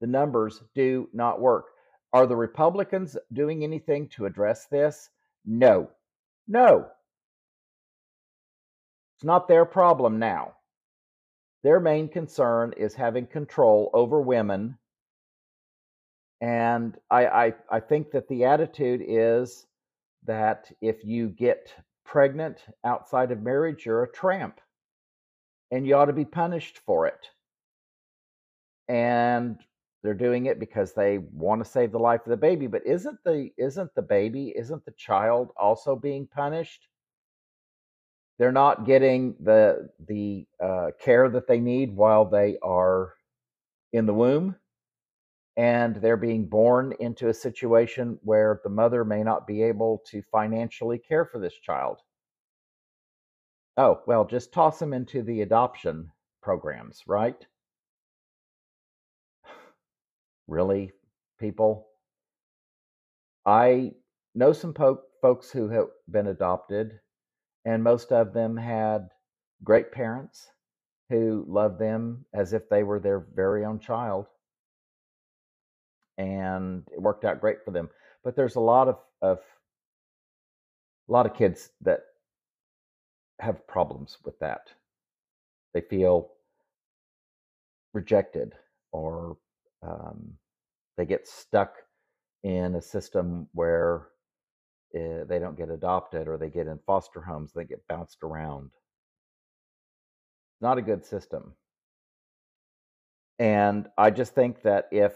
The 0.00 0.06
numbers 0.06 0.62
do 0.74 1.10
not 1.12 1.40
work. 1.40 1.73
Are 2.14 2.28
the 2.28 2.36
Republicans 2.36 3.16
doing 3.32 3.64
anything 3.64 4.06
to 4.10 4.24
address 4.24 4.66
this? 4.66 5.10
No. 5.44 5.90
No. 6.46 6.86
It's 9.16 9.24
not 9.24 9.48
their 9.48 9.64
problem 9.64 10.20
now. 10.20 10.54
Their 11.64 11.80
main 11.80 12.08
concern 12.08 12.72
is 12.76 12.94
having 12.94 13.26
control 13.26 13.90
over 13.94 14.20
women. 14.20 14.78
And 16.40 16.96
I, 17.10 17.26
I, 17.26 17.54
I 17.68 17.80
think 17.80 18.12
that 18.12 18.28
the 18.28 18.44
attitude 18.44 19.02
is 19.04 19.66
that 20.24 20.70
if 20.80 21.04
you 21.04 21.30
get 21.30 21.72
pregnant 22.04 22.64
outside 22.84 23.32
of 23.32 23.42
marriage, 23.42 23.84
you're 23.84 24.04
a 24.04 24.12
tramp 24.12 24.60
and 25.72 25.84
you 25.84 25.96
ought 25.96 26.04
to 26.04 26.12
be 26.12 26.24
punished 26.24 26.78
for 26.86 27.08
it. 27.08 27.26
And 28.86 29.58
they're 30.04 30.12
doing 30.12 30.46
it 30.46 30.60
because 30.60 30.92
they 30.92 31.16
want 31.32 31.64
to 31.64 31.68
save 31.68 31.90
the 31.90 31.98
life 31.98 32.20
of 32.26 32.30
the 32.30 32.36
baby 32.36 32.66
but 32.66 32.86
isn't 32.86 33.18
the 33.24 33.50
isn't 33.56 33.92
the 33.94 34.02
baby 34.02 34.52
isn't 34.54 34.84
the 34.84 34.92
child 34.92 35.48
also 35.56 35.96
being 35.96 36.26
punished? 36.26 36.86
They're 38.38 38.52
not 38.52 38.84
getting 38.84 39.34
the 39.40 39.88
the 40.06 40.46
uh, 40.62 40.90
care 41.00 41.30
that 41.30 41.48
they 41.48 41.58
need 41.58 41.96
while 41.96 42.26
they 42.26 42.58
are 42.62 43.14
in 43.94 44.04
the 44.04 44.12
womb 44.12 44.56
and 45.56 45.96
they're 45.96 46.18
being 46.18 46.46
born 46.46 46.92
into 47.00 47.28
a 47.28 47.34
situation 47.34 48.18
where 48.22 48.60
the 48.62 48.70
mother 48.70 49.04
may 49.06 49.22
not 49.22 49.46
be 49.46 49.62
able 49.62 50.02
to 50.08 50.20
financially 50.30 50.98
care 50.98 51.24
for 51.24 51.38
this 51.38 51.54
child. 51.54 52.00
Oh 53.78 54.02
well 54.06 54.26
just 54.26 54.52
toss 54.52 54.78
them 54.78 54.92
into 54.92 55.22
the 55.22 55.40
adoption 55.40 56.10
programs 56.42 57.02
right 57.06 57.46
really, 60.46 60.92
people? 61.38 61.88
I 63.46 63.92
know 64.34 64.52
some 64.52 64.74
po- 64.74 65.02
folks 65.22 65.50
who 65.50 65.68
have 65.70 65.88
been 66.10 66.26
adopted, 66.26 67.00
and 67.64 67.82
most 67.82 68.12
of 68.12 68.32
them 68.34 68.56
had 68.56 69.08
great 69.64 69.92
parents 69.92 70.48
who 71.10 71.44
loved 71.48 71.78
them 71.78 72.26
as 72.34 72.52
if 72.52 72.68
they 72.68 72.82
were 72.82 73.00
their 73.00 73.20
very 73.20 73.64
own 73.64 73.78
child. 73.80 74.26
and 76.18 76.84
it 76.92 77.00
worked 77.00 77.24
out 77.24 77.40
great 77.40 77.64
for 77.64 77.70
them. 77.70 77.88
But 78.22 78.36
there's 78.36 78.56
a 78.56 78.60
lot 78.60 78.88
of, 78.88 78.98
of 79.22 79.38
a 81.08 81.12
lot 81.12 81.26
of 81.26 81.34
kids 81.34 81.70
that 81.82 82.00
have 83.40 83.66
problems 83.66 84.18
with 84.24 84.38
that. 84.40 84.68
They 85.74 85.80
feel 85.82 86.30
rejected 87.92 88.54
or 88.92 89.36
um, 89.86 90.34
they 90.96 91.06
get 91.06 91.26
stuck 91.26 91.74
in 92.42 92.74
a 92.74 92.82
system 92.82 93.48
where 93.52 94.08
uh, 94.94 95.24
they 95.26 95.38
don't 95.38 95.56
get 95.56 95.70
adopted 95.70 96.28
or 96.28 96.36
they 96.36 96.50
get 96.50 96.66
in 96.66 96.78
foster 96.86 97.20
homes, 97.20 97.52
they 97.52 97.64
get 97.64 97.86
bounced 97.88 98.22
around. 98.22 98.70
Not 100.60 100.78
a 100.78 100.82
good 100.82 101.04
system. 101.04 101.54
And 103.38 103.88
I 103.98 104.10
just 104.10 104.34
think 104.34 104.62
that 104.62 104.88
if 104.92 105.14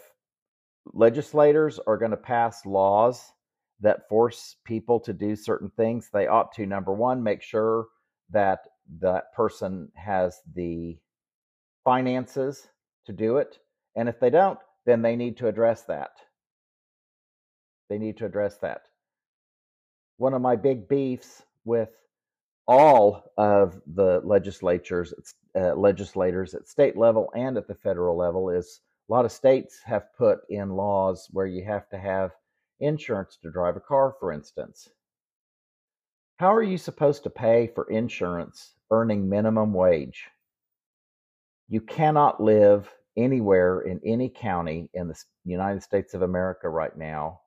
legislators 0.93 1.79
are 1.87 1.97
going 1.97 2.11
to 2.11 2.17
pass 2.17 2.67
laws 2.67 3.33
that 3.81 4.09
force 4.09 4.57
people 4.65 4.99
to 5.01 5.13
do 5.13 5.37
certain 5.37 5.71
things, 5.71 6.11
they 6.13 6.27
ought 6.27 6.53
to, 6.53 6.67
number 6.67 6.93
one, 6.93 7.23
make 7.23 7.43
sure 7.43 7.87
that 8.31 8.61
that 9.01 9.33
person 9.35 9.91
has 9.95 10.41
the 10.55 10.99
finances 11.85 12.69
to 13.07 13.13
do 13.13 13.37
it. 13.37 13.59
And 13.99 14.09
if 14.09 14.21
they 14.21 14.31
don't, 14.31 14.61
then 14.87 15.03
they 15.03 15.17
need 15.17 15.37
to 15.39 15.49
address 15.49 15.83
that. 15.83 16.13
They 17.91 17.99
need 17.99 18.17
to 18.19 18.27
address 18.27 18.57
that. 18.59 18.83
One 20.19 20.35
of 20.35 20.41
my 20.41 20.55
big 20.55 20.89
beefs 20.89 21.43
with 21.65 21.91
all 22.69 23.33
of 23.37 23.83
the 23.95 24.21
legislatures, 24.23 25.13
uh, 25.57 25.75
legislators 25.75 26.55
at 26.55 26.69
state 26.69 26.97
level 26.97 27.33
and 27.35 27.57
at 27.57 27.67
the 27.67 27.75
federal 27.75 28.17
level 28.17 28.51
is 28.51 28.83
a 29.11 29.13
lot 29.13 29.25
of 29.25 29.33
states 29.33 29.81
have 29.85 30.15
put 30.17 30.43
in 30.49 30.77
laws 30.77 31.27
where 31.33 31.47
you 31.47 31.65
have 31.65 31.89
to 31.89 31.99
have 31.99 32.31
insurance 32.79 33.37
to 33.43 33.51
drive 33.51 33.75
a 33.77 33.81
car, 33.81 34.15
for 34.21 34.31
instance. 34.31 34.91
How 36.37 36.55
are 36.55 36.63
you 36.63 36.79
supposed 36.79 37.25
to 37.25 37.31
pay 37.31 37.67
for 37.75 37.91
insurance 37.91 38.75
earning 38.93 39.29
minimum 39.29 39.73
wage? 39.73 40.29
You 41.69 41.81
cannot 41.81 42.41
live 42.41 42.89
anywhere 43.19 43.81
in 43.81 44.01
any 44.05 44.29
county 44.29 44.89
in 44.95 45.09
the 45.09 45.17
United 45.45 45.83
States 45.83 46.15
of 46.15 46.23
America 46.23 46.69
right 46.69 46.97
now 46.97 47.41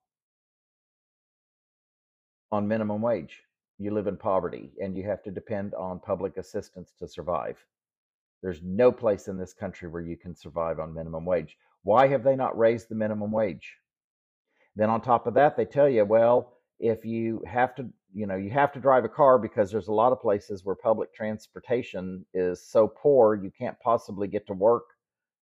on 2.51 2.67
minimum 2.67 3.01
wage. 3.01 3.41
You 3.79 3.93
live 3.93 4.07
in 4.07 4.17
poverty 4.17 4.71
and 4.81 4.95
you 4.95 5.03
have 5.03 5.23
to 5.23 5.31
depend 5.31 5.73
on 5.73 5.99
public 5.99 6.37
assistance 6.37 6.91
to 6.99 7.07
survive. 7.07 7.57
There's 8.43 8.61
no 8.61 8.91
place 8.91 9.27
in 9.27 9.37
this 9.37 9.53
country 9.53 9.87
where 9.87 10.01
you 10.01 10.17
can 10.17 10.35
survive 10.35 10.79
on 10.79 10.93
minimum 10.93 11.25
wage. 11.25 11.57
Why 11.83 12.07
have 12.07 12.23
they 12.23 12.35
not 12.35 12.57
raised 12.57 12.89
the 12.89 12.95
minimum 12.95 13.31
wage? 13.31 13.77
Then 14.75 14.89
on 14.89 15.01
top 15.01 15.25
of 15.25 15.33
that, 15.35 15.55
they 15.55 15.65
tell 15.65 15.89
you, 15.89 16.05
well, 16.05 16.57
if 16.79 17.05
you 17.05 17.43
have 17.47 17.75
to, 17.75 17.87
you 18.13 18.27
know, 18.27 18.35
you 18.35 18.49
have 18.49 18.73
to 18.73 18.79
drive 18.79 19.05
a 19.05 19.09
car 19.09 19.39
because 19.39 19.71
there's 19.71 19.87
a 19.87 19.93
lot 19.93 20.11
of 20.11 20.19
places 20.19 20.65
where 20.65 20.75
public 20.75 21.13
transportation 21.13 22.25
is 22.33 22.65
so 22.65 22.87
poor 22.87 23.35
you 23.35 23.51
can't 23.57 23.79
possibly 23.79 24.27
get 24.27 24.45
to 24.47 24.53
work 24.53 24.83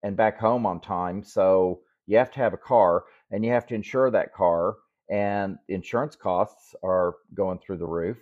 and 0.06 0.15
back 0.15 0.39
home 0.39 0.68
on 0.68 0.80
time. 0.80 1.24
So 1.24 1.80
you 2.06 2.18
have 2.20 2.30
to 2.34 2.39
have 2.39 2.54
a 2.54 2.58
car 2.58 3.06
and 3.32 3.44
you 3.44 3.52
have 3.52 3.65
to 3.65 3.76
insure 3.76 4.12
that 4.12 4.36
car 4.36 4.76
and 5.10 5.58
insurance 5.68 6.15
costs 6.15 6.76
are 6.84 7.15
going 7.34 7.58
through 7.58 7.78
the 7.78 7.88
roof 7.88 8.18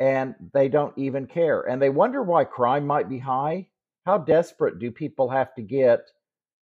and 0.00 0.34
they 0.54 0.68
don't 0.68 0.96
even 0.96 1.26
care 1.26 1.62
and 1.62 1.80
they 1.82 1.90
wonder 1.90 2.22
why 2.22 2.44
crime 2.44 2.86
might 2.86 3.08
be 3.08 3.18
high 3.18 3.66
how 4.06 4.16
desperate 4.16 4.78
do 4.78 4.90
people 4.90 5.28
have 5.28 5.54
to 5.54 5.62
get 5.62 6.00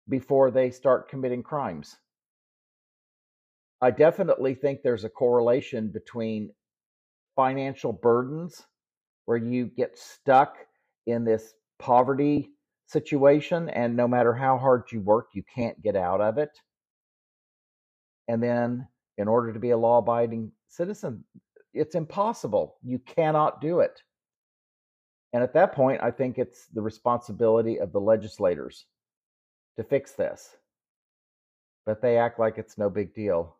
before 0.10 0.50
they 0.50 0.72
start 0.72 1.08
committing 1.08 1.44
crimes 1.44 1.98
i 3.82 3.92
definitely 3.92 4.56
think 4.56 4.82
there's 4.82 5.04
a 5.04 5.10
correlation 5.10 5.88
between 5.88 6.50
financial 7.36 7.94
burdens 7.94 8.64
where 9.26 9.38
you 9.38 9.68
get 9.68 9.98
stuck 9.98 10.58
in 11.06 11.24
this 11.24 11.54
poverty 11.78 12.53
situation 12.88 13.70
and 13.70 13.96
no 13.96 14.08
matter 14.08 14.34
how 14.34 14.58
hard 14.58 14.84
you 14.92 15.02
work 15.02 15.30
you 15.34 15.44
can't 15.56 15.82
get 15.82 15.96
out 15.96 16.22
of 16.22 16.38
it 16.38 16.52
and 18.28 18.42
then, 18.42 18.88
in 19.18 19.28
order 19.28 19.54
to 19.54 19.60
be 19.60 19.72
a 19.72 19.78
law 19.78 20.00
abiding 20.00 20.52
citizen, 20.68 21.24
it's 21.74 21.96
impossible. 21.96 22.78
You 22.84 23.00
cannot 23.00 23.62
do 23.62 23.80
it. 23.80 24.02
And 25.34 25.44
at 25.44 25.54
that 25.54 25.74
point, 25.74 26.02
I 26.02 26.12
think 26.12 26.38
it's 26.38 26.68
the 26.68 26.82
responsibility 26.82 27.80
of 27.80 27.92
the 27.92 28.00
legislators 28.00 28.86
to 29.78 29.84
fix 29.84 30.12
this. 30.12 30.56
But 31.86 32.02
they 32.02 32.18
act 32.18 32.40
like 32.40 32.58
it's 32.58 32.78
no 32.78 32.90
big 32.90 33.14
deal. 33.14 33.58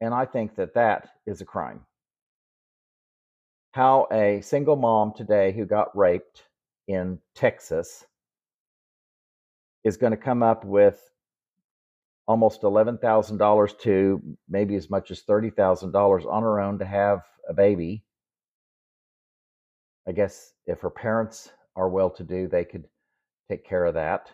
And 0.00 0.12
I 0.12 0.24
think 0.24 0.56
that 0.56 0.74
that 0.74 1.10
is 1.26 1.40
a 1.40 1.44
crime. 1.44 1.80
How 3.72 4.08
a 4.10 4.40
single 4.40 4.76
mom 4.76 5.12
today 5.14 5.52
who 5.52 5.66
got 5.66 5.96
raped 5.96 6.42
in 6.88 7.18
Texas 7.34 8.04
is 9.84 9.96
going 9.96 10.12
to 10.12 10.16
come 10.16 10.42
up 10.42 10.64
with 10.64 11.00
almost 12.26 12.62
$11,000 12.62 13.78
to 13.80 14.22
maybe 14.48 14.76
as 14.76 14.88
much 14.88 15.10
as 15.10 15.22
$30,000 15.22 16.26
on 16.26 16.42
her 16.42 16.60
own 16.60 16.78
to 16.78 16.84
have 16.84 17.22
a 17.48 17.52
baby. 17.52 18.04
I 20.08 20.12
guess 20.12 20.52
if 20.66 20.80
her 20.80 20.90
parents 20.90 21.50
are 21.76 21.88
well 21.88 22.10
to 22.10 22.24
do, 22.24 22.48
they 22.48 22.64
could 22.64 22.84
take 23.50 23.66
care 23.66 23.84
of 23.84 23.94
that. 23.94 24.30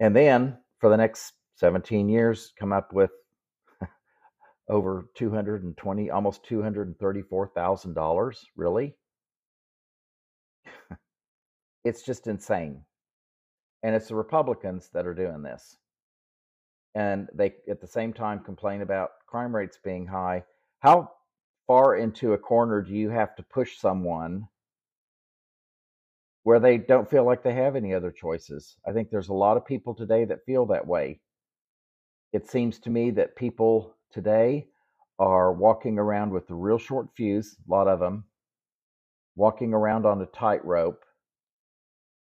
And 0.00 0.16
then 0.16 0.58
for 0.78 0.90
the 0.90 0.96
next 0.96 1.34
17 1.56 2.08
years, 2.08 2.52
come 2.58 2.72
up 2.72 2.92
with 2.92 3.12
over 4.72 5.06
220, 5.14 6.10
almost 6.10 6.44
$234,000. 6.46 8.36
Really? 8.56 8.96
it's 11.84 12.02
just 12.02 12.26
insane 12.26 12.82
and 13.82 13.94
it's 13.94 14.08
the 14.08 14.14
Republicans 14.14 14.88
that 14.94 15.06
are 15.06 15.14
doing 15.14 15.42
this. 15.42 15.76
And 16.94 17.28
they, 17.34 17.54
at 17.68 17.80
the 17.80 17.86
same 17.86 18.12
time, 18.12 18.40
complain 18.40 18.82
about 18.82 19.10
crime 19.26 19.54
rates 19.54 19.78
being 19.82 20.06
high. 20.06 20.44
How 20.80 21.10
far 21.66 21.96
into 21.96 22.32
a 22.32 22.38
corner 22.38 22.82
do 22.82 22.92
you 22.92 23.10
have 23.10 23.34
to 23.36 23.42
push 23.42 23.78
someone 23.78 24.46
where 26.44 26.60
they 26.60 26.76
don't 26.76 27.08
feel 27.08 27.24
like 27.24 27.42
they 27.42 27.54
have 27.54 27.76
any 27.76 27.94
other 27.94 28.10
choices? 28.10 28.76
I 28.86 28.92
think 28.92 29.10
there's 29.10 29.30
a 29.30 29.34
lot 29.34 29.56
of 29.56 29.66
people 29.66 29.94
today 29.94 30.24
that 30.26 30.44
feel 30.44 30.66
that 30.66 30.86
way. 30.86 31.20
It 32.32 32.48
seems 32.48 32.78
to 32.80 32.90
me 32.90 33.10
that 33.12 33.36
people 33.36 33.96
today 34.12 34.68
are 35.18 35.52
walking 35.52 35.98
around 35.98 36.30
with 36.32 36.50
a 36.50 36.54
real 36.54 36.78
short 36.78 37.08
fuse, 37.14 37.56
a 37.66 37.70
lot 37.70 37.88
of 37.88 38.00
them, 38.00 38.24
walking 39.36 39.72
around 39.72 40.06
on 40.06 40.20
a 40.20 40.26
tightrope 40.26 41.04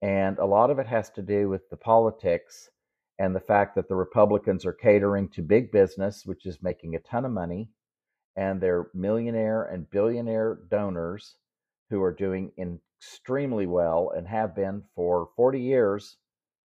and 0.02 0.38
a 0.38 0.46
lot 0.46 0.70
of 0.70 0.78
it 0.78 0.86
has 0.86 1.10
to 1.10 1.22
do 1.22 1.48
with 1.48 1.68
the 1.70 1.76
politics 1.76 2.70
and 3.18 3.34
the 3.34 3.40
fact 3.40 3.74
that 3.74 3.88
the 3.88 3.96
Republicans 3.96 4.64
are 4.64 4.72
catering 4.72 5.28
to 5.30 5.42
big 5.42 5.72
business, 5.72 6.24
which 6.24 6.46
is 6.46 6.62
making 6.62 6.94
a 6.94 7.00
ton 7.00 7.24
of 7.24 7.32
money, 7.32 7.68
and 8.36 8.60
their 8.60 8.90
millionaire 8.94 9.64
and 9.64 9.90
billionaire 9.90 10.60
donors 10.70 11.36
who 11.90 12.00
are 12.00 12.12
doing 12.14 12.52
extremely 13.00 13.66
well 13.66 14.12
and 14.16 14.28
have 14.28 14.54
been 14.54 14.82
for 14.94 15.30
40 15.34 15.60
years. 15.60 16.16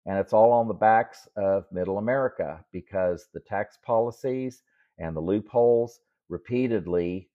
And 0.05 0.19
it's 0.19 0.35
all 0.35 0.53
on 0.53 0.69
the 0.69 0.75
backs 0.75 1.27
of 1.37 1.65
middle 1.73 1.97
America 1.97 2.63
because 2.71 3.29
the 3.33 3.41
tax 3.41 3.79
policies 3.83 4.63
and 5.03 5.17
the 5.17 5.21
loopholes 5.21 5.99
repeatedly 6.29 7.29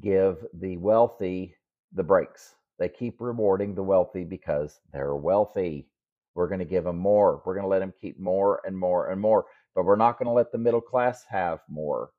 give 0.00 0.36
the 0.54 0.76
wealthy 0.76 1.54
the 1.92 2.02
breaks. 2.02 2.54
They 2.78 2.88
keep 2.88 3.20
rewarding 3.20 3.74
the 3.74 3.82
wealthy 3.82 4.22
because 4.22 4.78
they're 4.92 5.16
wealthy. 5.16 5.88
We're 6.36 6.46
going 6.46 6.60
to 6.60 6.64
give 6.64 6.84
them 6.84 6.98
more. 6.98 7.42
We're 7.44 7.54
going 7.54 7.64
to 7.64 7.68
let 7.68 7.80
them 7.80 7.92
keep 8.00 8.20
more 8.20 8.60
and 8.64 8.78
more 8.78 9.10
and 9.10 9.20
more, 9.20 9.46
but 9.74 9.84
we're 9.84 9.96
not 9.96 10.16
going 10.16 10.26
to 10.26 10.32
let 10.32 10.52
the 10.52 10.58
middle 10.58 10.80
class 10.80 11.24
have 11.28 11.58
more. 11.68 12.10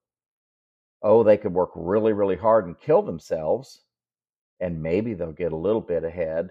Oh, 1.01 1.23
they 1.23 1.37
could 1.37 1.53
work 1.53 1.71
really, 1.75 2.11
really 2.11 2.35
hard 2.35 2.65
and 2.67 2.77
kill 2.77 3.01
themselves, 3.01 3.83
and 4.59 4.83
maybe 4.83 5.13
they'll 5.13 5.31
get 5.31 5.53
a 5.53 5.57
little 5.57 5.79
bit 5.79 6.03
ahead. 6.03 6.49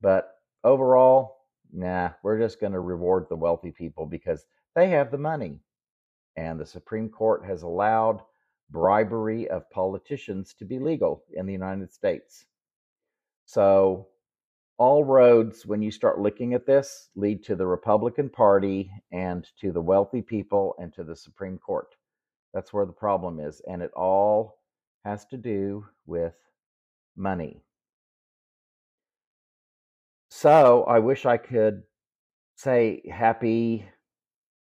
But 0.00 0.28
overall, 0.64 1.36
nah, 1.72 2.10
we're 2.24 2.40
just 2.40 2.58
going 2.60 2.72
to 2.72 2.80
reward 2.80 3.26
the 3.28 3.36
wealthy 3.36 3.70
people 3.70 4.06
because 4.06 4.44
they 4.74 4.88
have 4.88 5.12
the 5.12 5.18
money. 5.18 5.60
And 6.36 6.58
the 6.58 6.66
Supreme 6.66 7.08
Court 7.08 7.44
has 7.44 7.62
allowed 7.62 8.22
bribery 8.70 9.48
of 9.48 9.68
politicians 9.70 10.54
to 10.54 10.64
be 10.64 10.78
legal 10.78 11.24
in 11.34 11.46
the 11.46 11.52
United 11.52 11.92
States. 11.92 12.46
So, 13.46 14.08
all 14.78 15.04
roads, 15.04 15.66
when 15.66 15.82
you 15.82 15.90
start 15.90 16.20
looking 16.20 16.54
at 16.54 16.64
this, 16.64 17.10
lead 17.14 17.44
to 17.44 17.54
the 17.54 17.66
Republican 17.66 18.30
Party 18.30 18.90
and 19.12 19.46
to 19.60 19.72
the 19.72 19.80
wealthy 19.80 20.22
people 20.22 20.74
and 20.78 20.92
to 20.94 21.04
the 21.04 21.16
Supreme 21.16 21.58
Court. 21.58 21.94
That's 22.54 22.72
where 22.72 22.86
the 22.86 22.92
problem 22.92 23.40
is. 23.40 23.60
And 23.68 23.82
it 23.82 23.92
all 23.92 24.58
has 25.04 25.26
to 25.26 25.36
do 25.36 25.84
with 26.06 26.34
money. 27.16 27.60
So, 30.30 30.84
I 30.84 31.00
wish 31.00 31.26
I 31.26 31.36
could 31.36 31.82
say 32.56 33.02
happy 33.10 33.86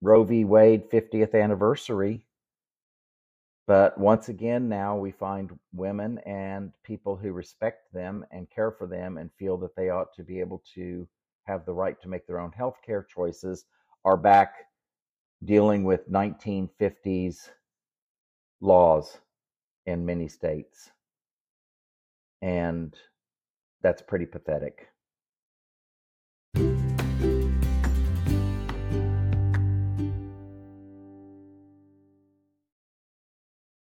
Roe 0.02 0.24
v. 0.24 0.46
Wade 0.46 0.90
50th 0.90 1.34
anniversary. 1.34 2.26
But 3.68 3.98
once 3.98 4.30
again, 4.30 4.70
now 4.70 4.96
we 4.96 5.12
find 5.12 5.58
women 5.74 6.20
and 6.20 6.72
people 6.84 7.16
who 7.16 7.32
respect 7.32 7.92
them 7.94 8.24
and 8.32 8.50
care 8.50 8.72
for 8.72 8.86
them 8.86 9.18
and 9.18 9.32
feel 9.40 9.58
that 9.58 9.76
they 9.76 9.90
ought 9.90 10.14
to 10.16 10.24
be 10.24 10.40
able 10.40 10.62
to 10.76 11.08
have 11.46 11.66
the 11.66 11.74
right 11.74 12.00
to 12.02 12.10
make 12.10 12.28
their 12.28 12.40
own 12.40 12.52
health 12.52 12.78
care 12.86 13.04
choices 13.04 13.66
are 14.04 14.18
back 14.18 14.54
dealing 15.44 15.84
with 15.84 16.10
1950s 16.12 17.50
laws 18.62 19.18
in 19.86 20.06
many 20.06 20.28
states. 20.28 20.92
And 22.42 22.96
that's 23.82 24.02
pretty 24.02 24.26
pathetic. 24.26 24.90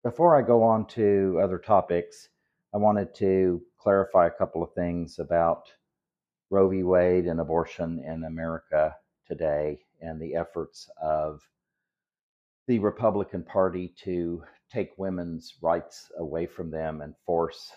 Before 0.03 0.37
I 0.37 0.41
go 0.41 0.63
on 0.63 0.85
to 0.87 1.39
other 1.41 1.57
topics, 1.57 2.27
I 2.73 2.77
wanted 2.77 3.15
to 3.15 3.61
clarify 3.79 4.27
a 4.27 4.31
couple 4.37 4.61
of 4.61 4.73
things 4.73 5.17
about 5.17 5.71
Roe 6.49 6.67
v. 6.67 6.83
Wade 6.83 7.25
and 7.25 7.39
abortion 7.39 8.03
in 8.05 8.25
America 8.25 8.93
today 9.25 9.79
and 10.01 10.21
the 10.21 10.35
efforts 10.35 10.89
of 11.01 11.39
the 12.67 12.79
Republican 12.79 13.43
Party 13.43 13.93
to 14.03 14.43
take 14.69 14.91
women's 14.97 15.53
rights 15.61 16.11
away 16.17 16.47
from 16.47 16.69
them 16.69 16.99
and 16.99 17.15
force 17.25 17.71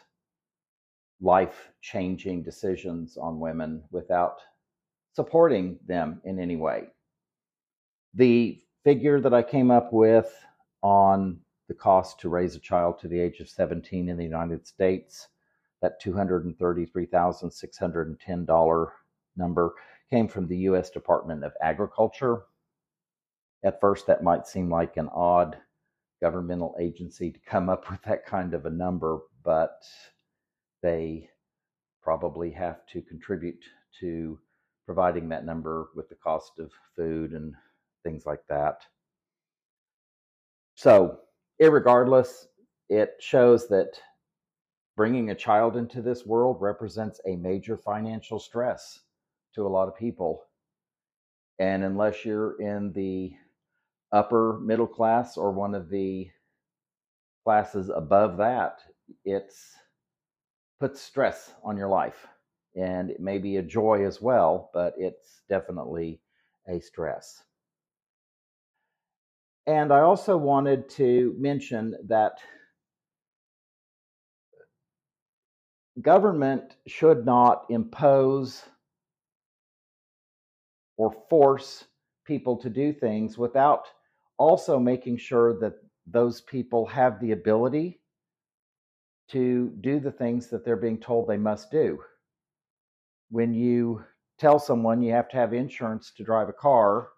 life 1.21 1.71
changing 1.81 2.43
decisions 2.43 3.17
on 3.17 3.39
women 3.39 3.85
without 3.93 4.39
supporting 5.13 5.79
them 5.87 6.21
in 6.25 6.41
any 6.41 6.57
way. 6.57 6.89
The 8.15 8.61
figure 8.83 9.21
that 9.21 9.33
I 9.33 9.45
came 9.45 9.71
up 9.71 9.93
with 9.93 10.35
on 10.83 11.39
the 11.69 11.75
cost 11.75 12.21
to 12.21 12.29
raise 12.29 12.55
a 12.55 12.61
child 12.61 12.99
to 13.01 13.09
the 13.09 13.19
age 13.19 13.41
of 13.41 13.49
17 13.49 14.09
in 14.09 14.17
the 14.17 14.25
United 14.25 14.67
States, 14.67 15.29
that 15.83 16.01
$233,610 16.03 18.89
number 19.37 19.75
came 20.11 20.29
from 20.29 20.47
the 20.47 20.59
U.S. 20.59 20.91
Department 20.91 21.45
of 21.45 21.53
Agriculture. 21.61 22.43
At 23.65 23.81
first, 23.81 24.07
that 24.07 24.23
might 24.23 24.47
seem 24.47 24.71
like 24.71 24.97
an 24.97 25.09
odd 25.13 25.57
governmental 26.21 26.77
agency 26.81 27.31
to 27.31 27.39
come 27.41 27.69
up 27.69 27.91
with 27.91 28.03
that 28.03 28.27
kind 28.27 28.55
of 28.55 28.67
a 28.67 28.71
number, 28.71 29.21
but 29.45 29.85
they 30.83 31.29
probably 32.03 32.51
have 32.53 32.87
to 32.87 33.03
contribute 33.03 33.65
to 34.01 34.39
providing 34.85 35.29
that 35.29 35.45
number 35.45 35.89
with 35.97 36.09
the 36.09 36.15
cost 36.15 36.61
of 36.61 36.71
food 36.95 37.33
and 37.33 37.55
things 38.05 38.25
like 38.25 38.47
that. 38.49 38.83
So, 40.77 41.19
irregardless, 41.61 42.47
it 42.89 43.15
shows 43.21 43.69
that 43.69 44.01
bringing 44.97 45.31
a 45.31 45.35
child 45.35 45.77
into 45.77 46.03
this 46.03 46.25
world 46.25 46.59
represents 46.61 47.21
a 47.27 47.37
major 47.37 47.77
financial 47.77 48.39
stress 48.39 49.01
to 49.55 49.67
a 49.67 49.69
lot 49.69 49.89
of 49.89 49.97
people. 49.97 50.43
And 51.59 51.85
unless 51.85 52.25
you're 52.25 52.61
in 52.61 52.93
the 52.93 53.33
upper 54.13 54.59
middle 54.61 54.87
class 54.87 55.37
or 55.37 55.53
one 55.53 55.75
of 55.75 55.89
the 55.91 56.31
classes 57.45 57.91
above 57.95 58.37
that, 58.39 58.81
it's 59.25 59.75
puts 60.81 61.01
stress 61.01 61.55
on 61.65 61.77
your 61.77 61.89
life. 61.89 62.27
And 62.75 63.11
it 63.11 63.21
may 63.21 63.39
be 63.39 63.57
a 63.57 63.63
joy 63.63 64.05
as 64.05 64.21
well, 64.21 64.71
but 64.75 64.95
it's 64.99 65.43
definitely 65.49 66.21
a 66.69 66.81
stress. 66.81 67.43
And 69.67 69.93
I 69.93 70.01
also 70.01 70.37
wanted 70.37 70.89
to 70.91 71.35
mention 71.39 71.97
that 72.07 72.39
government 76.01 76.77
should 76.87 77.27
not 77.27 77.65
impose 77.69 78.63
or 80.97 81.13
force 81.29 81.85
people 82.25 82.57
to 82.59 82.71
do 82.71 82.93
things 82.93 83.37
without 83.37 83.89
also 84.39 84.79
making 84.79 85.17
sure 85.17 85.59
that 85.59 85.75
those 86.07 86.41
people 86.43 86.87
have 86.87 87.21
the 87.21 87.33
ability 87.33 88.01
to 89.29 89.73
do 89.81 89.99
the 89.99 90.13
things 90.13 90.49
that 90.49 90.65
they're 90.65 90.77
being 90.77 90.99
told 90.99 91.27
they 91.27 91.37
must 91.37 91.71
do. 91.71 91.99
When 93.31 93.53
you 93.53 94.05
tell 94.39 94.61
someone 94.61 95.03
you 95.03 95.13
have 95.13 95.29
to 95.31 95.37
have 95.37 95.53
insurance 95.53 96.13
to 96.17 96.23
drive 96.23 96.49
a 96.49 96.53
car, 96.53 97.09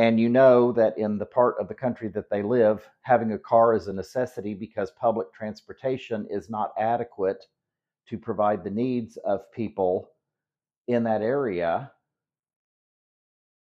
and 0.00 0.18
you 0.18 0.30
know 0.30 0.72
that 0.72 0.96
in 0.96 1.18
the 1.18 1.26
part 1.26 1.56
of 1.60 1.68
the 1.68 1.74
country 1.74 2.08
that 2.08 2.30
they 2.30 2.42
live, 2.42 2.88
having 3.02 3.32
a 3.32 3.38
car 3.38 3.74
is 3.74 3.86
a 3.86 3.92
necessity 3.92 4.54
because 4.54 4.90
public 4.92 5.30
transportation 5.30 6.26
is 6.30 6.48
not 6.48 6.72
adequate 6.78 7.44
to 8.08 8.16
provide 8.16 8.64
the 8.64 8.70
needs 8.70 9.18
of 9.26 9.52
people 9.52 10.08
in 10.88 11.04
that 11.04 11.20
area, 11.20 11.92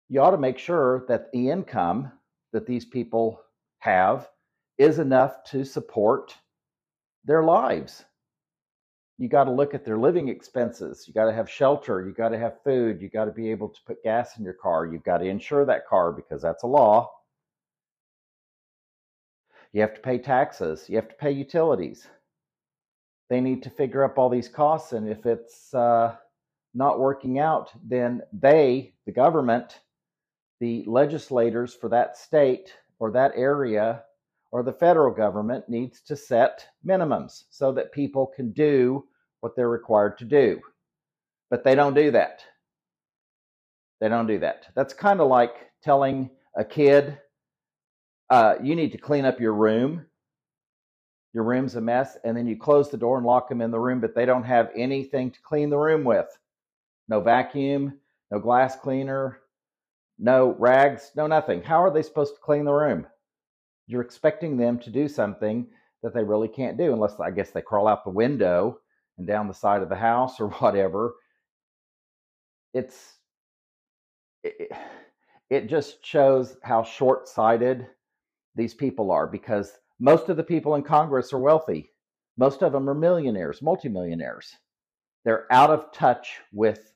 you 0.08 0.20
ought 0.20 0.32
to 0.32 0.36
make 0.36 0.58
sure 0.58 1.04
that 1.06 1.30
the 1.30 1.48
income 1.48 2.10
that 2.52 2.66
these 2.66 2.84
people 2.84 3.40
have 3.78 4.28
is 4.78 4.98
enough 4.98 5.44
to 5.44 5.64
support 5.64 6.34
their 7.24 7.44
lives. 7.44 8.04
You 9.18 9.28
got 9.28 9.44
to 9.44 9.50
look 9.50 9.72
at 9.72 9.84
their 9.84 9.96
living 9.96 10.28
expenses. 10.28 11.04
You 11.08 11.14
got 11.14 11.24
to 11.24 11.32
have 11.32 11.48
shelter. 11.48 12.04
You 12.06 12.12
got 12.12 12.30
to 12.30 12.38
have 12.38 12.62
food. 12.62 13.00
You 13.00 13.08
got 13.08 13.24
to 13.24 13.32
be 13.32 13.50
able 13.50 13.70
to 13.70 13.80
put 13.86 14.02
gas 14.02 14.36
in 14.36 14.44
your 14.44 14.54
car. 14.54 14.84
You've 14.86 15.04
got 15.04 15.18
to 15.18 15.24
insure 15.24 15.64
that 15.64 15.86
car 15.86 16.12
because 16.12 16.42
that's 16.42 16.64
a 16.64 16.66
law. 16.66 17.10
You 19.72 19.80
have 19.80 19.94
to 19.94 20.00
pay 20.00 20.18
taxes. 20.18 20.86
You 20.88 20.96
have 20.96 21.08
to 21.08 21.14
pay 21.14 21.30
utilities. 21.30 22.06
They 23.28 23.40
need 23.40 23.62
to 23.64 23.70
figure 23.70 24.04
up 24.04 24.18
all 24.18 24.28
these 24.28 24.48
costs. 24.48 24.92
And 24.92 25.08
if 25.08 25.26
it's 25.26 25.72
uh, 25.74 26.16
not 26.74 27.00
working 27.00 27.38
out, 27.38 27.72
then 27.82 28.22
they, 28.32 28.94
the 29.06 29.12
government, 29.12 29.80
the 30.60 30.84
legislators 30.86 31.74
for 31.74 31.88
that 31.88 32.16
state 32.16 32.72
or 32.98 33.10
that 33.12 33.32
area 33.34 34.02
or 34.56 34.62
the 34.62 34.72
federal 34.72 35.12
government 35.12 35.68
needs 35.68 36.00
to 36.00 36.16
set 36.16 36.66
minimums 36.82 37.44
so 37.50 37.72
that 37.72 37.92
people 37.92 38.26
can 38.34 38.52
do 38.52 39.04
what 39.40 39.54
they're 39.54 39.68
required 39.68 40.16
to 40.16 40.24
do. 40.24 40.58
But 41.50 41.62
they 41.62 41.74
don't 41.74 41.92
do 41.92 42.10
that. 42.12 42.40
They 44.00 44.08
don't 44.08 44.26
do 44.26 44.38
that. 44.38 44.68
That's 44.74 44.94
kind 44.94 45.20
of 45.20 45.28
like 45.28 45.52
telling 45.84 46.30
a 46.56 46.64
kid, 46.64 47.18
uh, 48.30 48.54
you 48.62 48.74
need 48.74 48.92
to 48.92 48.98
clean 48.98 49.26
up 49.26 49.40
your 49.40 49.52
room. 49.52 50.06
Your 51.34 51.44
room's 51.44 51.74
a 51.74 51.82
mess. 51.82 52.16
And 52.24 52.34
then 52.34 52.46
you 52.46 52.56
close 52.56 52.90
the 52.90 52.96
door 52.96 53.18
and 53.18 53.26
lock 53.26 53.50
them 53.50 53.60
in 53.60 53.70
the 53.70 53.78
room, 53.78 54.00
but 54.00 54.14
they 54.14 54.24
don't 54.24 54.44
have 54.44 54.70
anything 54.74 55.32
to 55.32 55.38
clean 55.42 55.68
the 55.68 55.76
room 55.76 56.02
with. 56.02 56.28
No 57.10 57.20
vacuum, 57.20 57.92
no 58.30 58.38
glass 58.38 58.74
cleaner, 58.74 59.40
no 60.18 60.56
rags, 60.58 61.10
no 61.14 61.26
nothing. 61.26 61.60
How 61.62 61.84
are 61.84 61.92
they 61.92 62.02
supposed 62.02 62.36
to 62.36 62.40
clean 62.40 62.64
the 62.64 62.72
room? 62.72 63.06
You're 63.86 64.02
expecting 64.02 64.56
them 64.56 64.78
to 64.80 64.90
do 64.90 65.08
something 65.08 65.66
that 66.02 66.14
they 66.14 66.24
really 66.24 66.48
can't 66.48 66.78
do 66.78 66.92
unless 66.92 67.18
I 67.20 67.30
guess 67.30 67.50
they 67.50 67.62
crawl 67.62 67.88
out 67.88 68.04
the 68.04 68.10
window 68.10 68.80
and 69.18 69.26
down 69.26 69.48
the 69.48 69.54
side 69.54 69.82
of 69.82 69.88
the 69.88 69.96
house 69.96 70.40
or 70.40 70.48
whatever. 70.60 71.14
It's 72.74 73.14
it, 74.42 74.70
it 75.50 75.68
just 75.68 76.04
shows 76.04 76.56
how 76.62 76.82
short-sighted 76.82 77.86
these 78.54 78.74
people 78.74 79.10
are 79.10 79.26
because 79.26 79.72
most 79.98 80.28
of 80.28 80.36
the 80.36 80.44
people 80.44 80.74
in 80.74 80.82
Congress 80.82 81.32
are 81.32 81.38
wealthy. 81.38 81.90
Most 82.36 82.62
of 82.62 82.72
them 82.72 82.88
are 82.88 82.94
millionaires, 82.94 83.62
multimillionaires. 83.62 84.54
They're 85.24 85.50
out 85.52 85.70
of 85.70 85.92
touch 85.92 86.40
with 86.52 86.92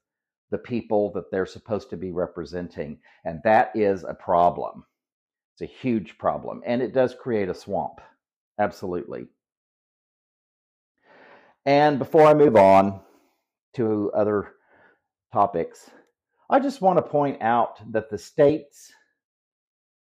the 0.50 0.58
people 0.58 1.12
that 1.12 1.30
they're 1.30 1.46
supposed 1.46 1.90
to 1.90 1.96
be 1.96 2.12
representing. 2.12 2.98
And 3.24 3.40
that 3.44 3.70
is 3.74 4.04
a 4.04 4.14
problem. 4.14 4.84
It's 5.60 5.70
a 5.70 5.78
huge 5.80 6.16
problem. 6.16 6.62
And 6.64 6.80
it 6.80 6.94
does 6.94 7.14
create 7.14 7.48
a 7.48 7.54
swamp. 7.54 8.00
Absolutely. 8.58 9.26
And 11.66 11.98
before 11.98 12.26
I 12.26 12.34
move 12.34 12.56
on 12.56 13.00
to 13.74 14.10
other 14.12 14.52
topics, 15.32 15.90
I 16.48 16.60
just 16.60 16.80
want 16.80 16.96
to 16.96 17.02
point 17.02 17.42
out 17.42 17.78
that 17.92 18.08
the 18.08 18.16
states, 18.16 18.90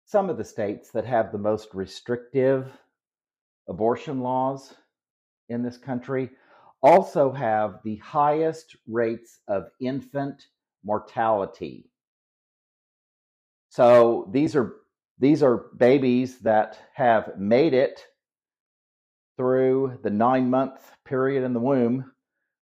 some 0.06 0.30
of 0.30 0.38
the 0.38 0.44
states 0.44 0.90
that 0.92 1.06
have 1.06 1.32
the 1.32 1.38
most 1.38 1.70
restrictive 1.74 2.72
abortion 3.70 4.22
laws 4.22 4.74
in 5.50 5.62
this 5.62 5.78
country 5.78 6.32
also 6.82 7.32
have 7.32 7.80
the 7.84 7.98
highest 7.98 8.76
rates 8.88 9.40
of 9.48 9.66
infant 9.80 10.48
mortality. 10.84 11.90
So 13.70 14.30
these 14.32 14.56
are 14.56 14.83
these 15.20 15.44
are 15.44 15.66
babies 15.78 16.40
that 16.40 16.78
have 16.94 17.38
made 17.38 17.74
it 17.74 18.06
through 19.38 20.00
the 20.04 20.10
9-month 20.10 20.80
period 21.06 21.44
in 21.44 21.54
the 21.54 21.60
womb. 21.60 22.12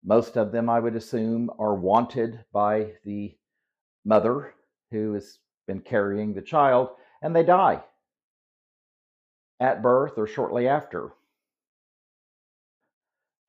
Most 0.04 0.36
of 0.36 0.52
them 0.52 0.68
I 0.68 0.80
would 0.80 0.96
assume 0.96 1.50
are 1.58 1.74
wanted 1.74 2.44
by 2.52 2.92
the 3.04 3.36
mother 4.04 4.54
who 4.90 5.14
has 5.14 5.38
been 5.66 5.80
carrying 5.80 6.34
the 6.34 6.42
child, 6.42 6.90
and 7.22 7.34
they 7.34 7.42
die 7.44 7.82
at 9.60 9.82
birth 9.82 10.14
or 10.16 10.26
shortly 10.26 10.66
after. 10.66 11.12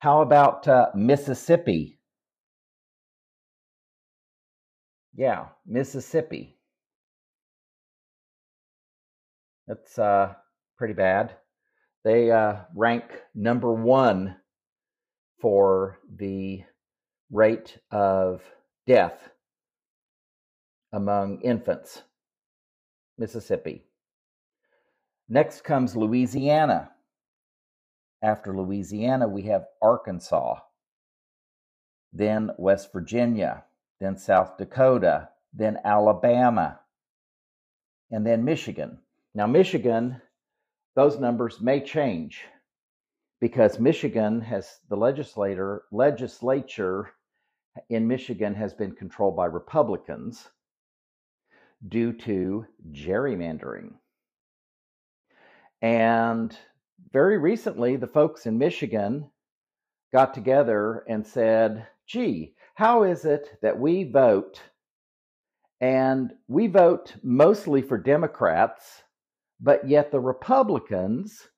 How 0.00 0.20
about 0.20 0.68
uh, 0.68 0.90
Mississippi? 0.94 1.98
Yeah, 5.14 5.46
Mississippi. 5.66 6.58
That's 9.72 9.98
uh, 9.98 10.34
pretty 10.76 10.92
bad. 10.92 11.34
They 12.04 12.30
uh, 12.30 12.56
rank 12.74 13.04
number 13.34 13.72
one 13.72 14.36
for 15.40 15.98
the 16.14 16.62
rate 17.30 17.78
of 17.90 18.42
death 18.86 19.30
among 20.92 21.40
infants. 21.40 22.02
Mississippi. 23.16 23.86
Next 25.30 25.64
comes 25.64 25.96
Louisiana. 25.96 26.90
After 28.20 28.54
Louisiana, 28.54 29.26
we 29.26 29.40
have 29.44 29.64
Arkansas, 29.80 30.56
then 32.12 32.50
West 32.58 32.92
Virginia, 32.92 33.64
then 34.00 34.18
South 34.18 34.58
Dakota, 34.58 35.30
then 35.54 35.78
Alabama, 35.82 36.80
and 38.10 38.26
then 38.26 38.44
Michigan. 38.44 38.98
Now, 39.34 39.46
Michigan, 39.46 40.20
those 40.94 41.18
numbers 41.18 41.60
may 41.60 41.80
change 41.80 42.44
because 43.40 43.80
Michigan 43.80 44.40
has 44.42 44.78
the 44.88 44.96
legislator 44.96 45.84
legislature 45.90 47.10
in 47.88 48.06
Michigan 48.06 48.54
has 48.54 48.74
been 48.74 48.92
controlled 48.92 49.36
by 49.36 49.46
Republicans 49.46 50.48
due 51.88 52.12
to 52.12 52.66
gerrymandering. 52.92 53.94
And 55.80 56.56
very 57.10 57.38
recently, 57.38 57.96
the 57.96 58.06
folks 58.06 58.46
in 58.46 58.58
Michigan 58.58 59.30
got 60.12 60.34
together 60.34 61.04
and 61.08 61.26
said, 61.26 61.86
gee, 62.06 62.54
how 62.74 63.02
is 63.02 63.24
it 63.24 63.58
that 63.62 63.78
we 63.78 64.04
vote 64.04 64.60
and 65.80 66.32
we 66.46 66.68
vote 66.68 67.14
mostly 67.24 67.82
for 67.82 67.98
Democrats, 67.98 69.02
but 69.62 69.88
yet 69.88 70.10
the 70.10 70.20
Republicans 70.20 71.48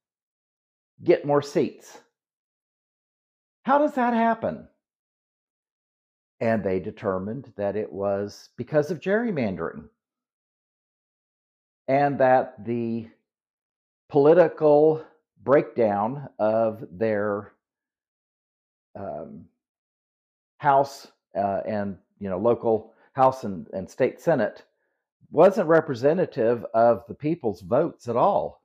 get 1.03 1.25
more 1.25 1.43
seats? 1.43 1.99
How 3.62 3.79
does 3.79 3.95
that 3.95 4.12
happen? 4.12 4.69
And 6.38 6.62
they 6.62 6.81
determined 6.81 7.53
that 7.57 7.77
it 7.77 7.90
was 7.90 8.51
because 8.59 8.90
of 8.90 9.01
gerrymandering 9.01 9.88
and 11.88 12.19
that 12.19 12.62
the 12.64 13.09
political 14.11 15.05
breakdown 15.43 16.29
of 16.38 16.85
their 16.90 17.53
um, 18.95 19.47
House 20.59 21.09
uh, 21.37 21.61
and 21.67 21.99
you 22.19 22.29
know 22.29 22.38
local 22.38 22.95
House 23.12 23.45
and, 23.45 23.67
and 23.73 23.90
state 23.90 24.21
Senate 24.21 24.62
wasn't 25.35 25.66
representative 25.66 26.64
of 26.75 27.03
the 27.09 27.14
people's 27.14 27.61
votes 27.62 28.09
at 28.09 28.14
all. 28.14 28.62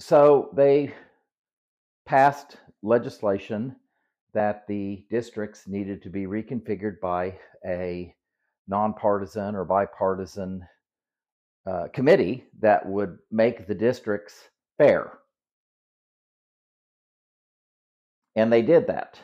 So 0.00 0.50
they 0.52 0.92
passed 2.06 2.56
legislation 2.82 3.76
that 4.32 4.66
the 4.66 5.06
districts 5.10 5.68
needed 5.68 6.02
to 6.02 6.10
be 6.10 6.26
reconfigured 6.26 6.98
by 7.00 7.38
a 7.64 8.12
nonpartisan 8.66 9.54
or 9.54 9.64
bipartisan 9.64 10.66
uh, 11.70 11.86
committee 11.92 12.42
that 12.58 12.84
would 12.84 13.18
make 13.30 13.68
the 13.68 13.76
districts 13.76 14.34
fair. 14.76 15.18
And 18.34 18.52
they 18.52 18.62
did 18.62 18.88
that. 18.88 19.20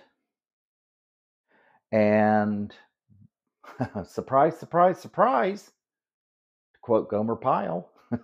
And 1.91 2.73
surprise, 4.05 4.59
surprise, 4.59 5.01
surprise, 5.01 5.65
to 5.65 6.79
quote 6.83 7.11
Gomer 7.11 7.37
Pyle, 7.37 7.91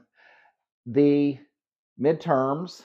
the 0.87 1.38
midterms 2.00 2.85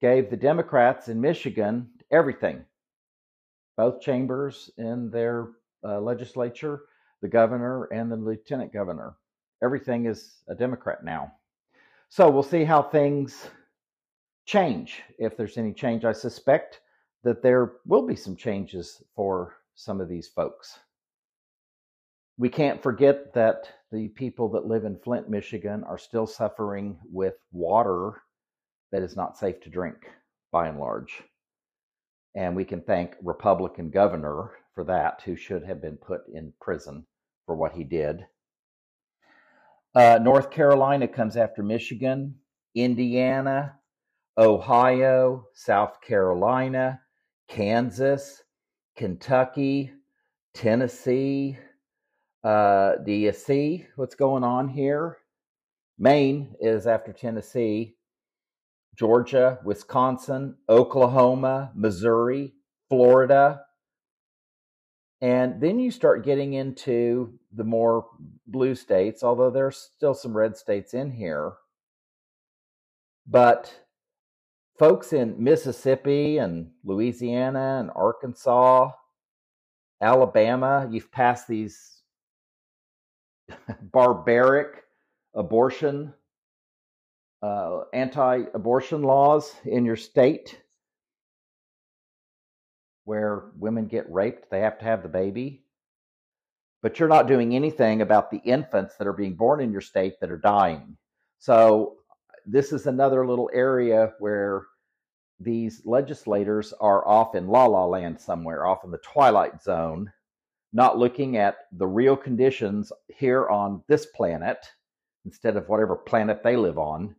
gave 0.00 0.30
the 0.30 0.36
Democrats 0.36 1.08
in 1.08 1.20
Michigan 1.20 1.88
everything, 2.10 2.64
both 3.76 4.00
chambers 4.00 4.70
in 4.78 5.10
their 5.10 5.48
uh, 5.84 6.00
legislature, 6.00 6.82
the 7.22 7.28
governor 7.28 7.84
and 7.84 8.10
the 8.10 8.16
lieutenant 8.16 8.72
governor 8.72 9.16
everything 9.64 10.04
is 10.06 10.42
a 10.48 10.54
Democrat 10.54 11.02
now. 11.02 11.32
So 12.10 12.30
we'll 12.30 12.42
see 12.42 12.64
how 12.64 12.82
things 12.82 13.48
change. 14.46 15.02
If 15.18 15.36
there's 15.36 15.56
any 15.56 15.72
change, 15.72 16.04
I 16.04 16.12
suspect 16.12 16.80
that 17.24 17.42
there 17.42 17.72
will 17.86 18.06
be 18.06 18.14
some 18.14 18.36
changes 18.36 19.02
for 19.16 19.56
some 19.74 20.00
of 20.00 20.08
these 20.08 20.28
folks. 20.28 20.78
We 22.36 22.48
can't 22.48 22.82
forget 22.82 23.32
that 23.34 23.68
the 23.92 24.08
people 24.08 24.48
that 24.50 24.66
live 24.66 24.84
in 24.84 24.98
Flint, 24.98 25.28
Michigan 25.28 25.84
are 25.84 25.98
still 25.98 26.26
suffering 26.26 26.98
with 27.10 27.34
water 27.52 28.22
that 28.90 29.02
is 29.02 29.16
not 29.16 29.38
safe 29.38 29.60
to 29.60 29.70
drink 29.70 29.96
by 30.50 30.68
and 30.68 30.78
large. 30.78 31.22
And 32.34 32.56
we 32.56 32.64
can 32.64 32.80
thank 32.80 33.14
Republican 33.22 33.90
governor 33.90 34.50
for 34.74 34.82
that, 34.84 35.22
who 35.24 35.36
should 35.36 35.64
have 35.64 35.80
been 35.80 35.96
put 35.96 36.22
in 36.32 36.52
prison 36.60 37.06
for 37.46 37.54
what 37.54 37.72
he 37.72 37.84
did. 37.84 38.26
Uh, 39.94 40.18
North 40.20 40.50
Carolina 40.50 41.06
comes 41.06 41.36
after 41.36 41.62
Michigan, 41.62 42.34
Indiana, 42.74 43.76
Ohio, 44.36 45.46
South 45.54 46.00
Carolina, 46.00 47.00
Kansas, 47.46 48.42
Kentucky, 48.96 49.92
Tennessee. 50.54 51.56
Uh, 52.44 52.96
do 52.96 53.12
you 53.12 53.32
see 53.32 53.86
what's 53.96 54.14
going 54.14 54.44
on 54.44 54.68
here? 54.68 55.16
Maine 55.98 56.54
is 56.60 56.86
after 56.86 57.12
Tennessee, 57.12 57.96
Georgia, 58.98 59.58
Wisconsin, 59.64 60.56
Oklahoma, 60.68 61.72
Missouri, 61.74 62.52
Florida, 62.90 63.62
and 65.22 65.58
then 65.58 65.78
you 65.78 65.90
start 65.90 66.22
getting 66.24 66.52
into 66.52 67.38
the 67.54 67.64
more 67.64 68.08
blue 68.46 68.74
states, 68.74 69.22
although 69.22 69.50
there's 69.50 69.78
still 69.78 70.12
some 70.12 70.36
red 70.36 70.54
states 70.54 70.92
in 70.92 71.10
here. 71.12 71.54
But 73.26 73.74
folks 74.78 75.14
in 75.14 75.42
Mississippi 75.42 76.36
and 76.36 76.72
Louisiana 76.84 77.78
and 77.80 77.90
Arkansas, 77.96 78.90
Alabama, 80.02 80.86
you've 80.90 81.10
passed 81.10 81.48
these 81.48 81.93
barbaric 83.92 84.84
abortion, 85.34 86.12
uh, 87.42 87.82
anti 87.92 88.44
abortion 88.54 89.02
laws 89.02 89.54
in 89.64 89.84
your 89.84 89.96
state 89.96 90.60
where 93.04 93.50
women 93.58 93.86
get 93.86 94.10
raped, 94.10 94.50
they 94.50 94.60
have 94.60 94.78
to 94.78 94.84
have 94.84 95.02
the 95.02 95.08
baby. 95.08 95.62
But 96.82 96.98
you're 96.98 97.08
not 97.08 97.28
doing 97.28 97.54
anything 97.54 98.02
about 98.02 98.30
the 98.30 98.38
infants 98.38 98.96
that 98.96 99.06
are 99.06 99.12
being 99.12 99.34
born 99.34 99.60
in 99.60 99.72
your 99.72 99.80
state 99.80 100.20
that 100.20 100.30
are 100.30 100.38
dying. 100.38 100.96
So, 101.38 101.96
this 102.46 102.72
is 102.72 102.86
another 102.86 103.26
little 103.26 103.50
area 103.54 104.12
where 104.18 104.66
these 105.40 105.82
legislators 105.84 106.74
are 106.80 107.06
off 107.06 107.34
in 107.34 107.48
la 107.48 107.64
la 107.66 107.86
land 107.86 108.20
somewhere, 108.20 108.66
off 108.66 108.84
in 108.84 108.90
the 108.90 108.98
twilight 108.98 109.62
zone, 109.62 110.12
not 110.74 110.98
looking 110.98 111.36
at 111.36 111.56
the 111.72 111.86
real 111.86 112.16
conditions 112.16 112.92
here 113.06 113.48
on 113.48 113.82
this 113.88 114.06
planet 114.06 114.58
instead 115.24 115.56
of 115.56 115.68
whatever 115.68 115.94
planet 115.94 116.42
they 116.42 116.56
live 116.56 116.78
on. 116.78 117.14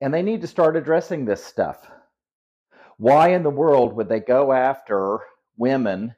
And 0.00 0.14
they 0.14 0.22
need 0.22 0.40
to 0.40 0.46
start 0.46 0.76
addressing 0.76 1.24
this 1.24 1.44
stuff. 1.44 1.86
Why 2.96 3.30
in 3.30 3.42
the 3.42 3.50
world 3.50 3.94
would 3.94 4.08
they 4.08 4.20
go 4.20 4.52
after 4.52 5.18
women 5.56 6.14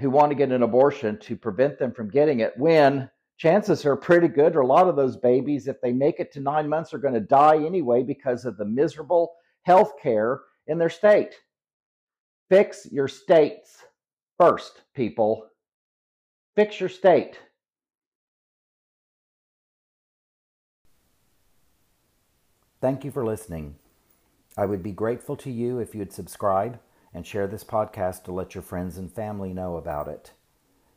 who 0.00 0.08
want 0.10 0.30
to 0.30 0.36
get 0.36 0.50
an 0.50 0.62
abortion 0.62 1.18
to 1.20 1.36
prevent 1.36 1.78
them 1.78 1.92
from 1.92 2.10
getting 2.10 2.40
it 2.40 2.54
when 2.56 3.10
chances 3.36 3.84
are 3.84 3.96
pretty 3.96 4.28
good, 4.28 4.56
or 4.56 4.60
a 4.60 4.66
lot 4.66 4.88
of 4.88 4.96
those 4.96 5.16
babies, 5.16 5.68
if 5.68 5.80
they 5.82 5.92
make 5.92 6.20
it 6.20 6.32
to 6.32 6.40
nine 6.40 6.68
months, 6.68 6.94
are 6.94 6.98
going 6.98 7.14
to 7.14 7.20
die 7.20 7.56
anyway 7.64 8.02
because 8.02 8.44
of 8.46 8.56
the 8.56 8.64
miserable 8.64 9.34
health 9.62 9.92
care 10.02 10.40
in 10.66 10.78
their 10.78 10.90
state? 10.90 11.34
Fix 12.54 12.86
your 12.92 13.08
states 13.08 13.82
first, 14.38 14.82
people. 14.94 15.48
Fix 16.54 16.78
your 16.78 16.88
state. 16.88 17.40
Thank 22.80 23.04
you 23.04 23.10
for 23.10 23.24
listening. 23.24 23.74
I 24.56 24.66
would 24.66 24.84
be 24.84 24.92
grateful 24.92 25.34
to 25.38 25.50
you 25.50 25.80
if 25.80 25.96
you'd 25.96 26.12
subscribe 26.12 26.78
and 27.12 27.26
share 27.26 27.48
this 27.48 27.64
podcast 27.64 28.22
to 28.22 28.32
let 28.32 28.54
your 28.54 28.62
friends 28.62 28.98
and 28.98 29.12
family 29.12 29.52
know 29.52 29.76
about 29.76 30.06
it. 30.06 30.30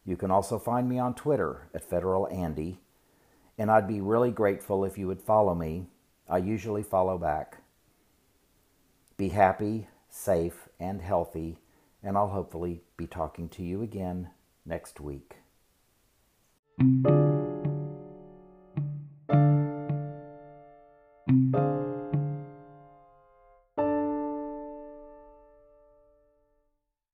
You 0.05 0.15
can 0.15 0.29
also 0.29 0.59
find 0.59 0.87
me 0.87 0.99
on 0.99 1.15
Twitter 1.15 1.69
at 1.73 1.89
Federal 1.89 2.27
Andy, 2.27 2.81
and 3.57 3.71
I'd 3.71 3.87
be 3.87 3.99
really 3.99 4.29
grateful 4.29 4.85
if 4.85 4.95
you 4.95 5.07
would 5.07 5.23
follow 5.23 5.55
me. 5.55 5.87
I 6.29 6.37
usually 6.37 6.83
follow 6.83 7.17
back. 7.17 7.63
Be 9.17 9.29
happy, 9.29 9.87
safe, 10.07 10.66
and 10.79 11.01
healthy, 11.01 11.59
and 12.03 12.17
I'll 12.17 12.29
hopefully 12.29 12.81
be 12.95 13.07
talking 13.07 13.49
to 13.49 13.63
you 13.63 13.81
again 13.81 14.29
next 14.65 14.99
week. 14.99 15.37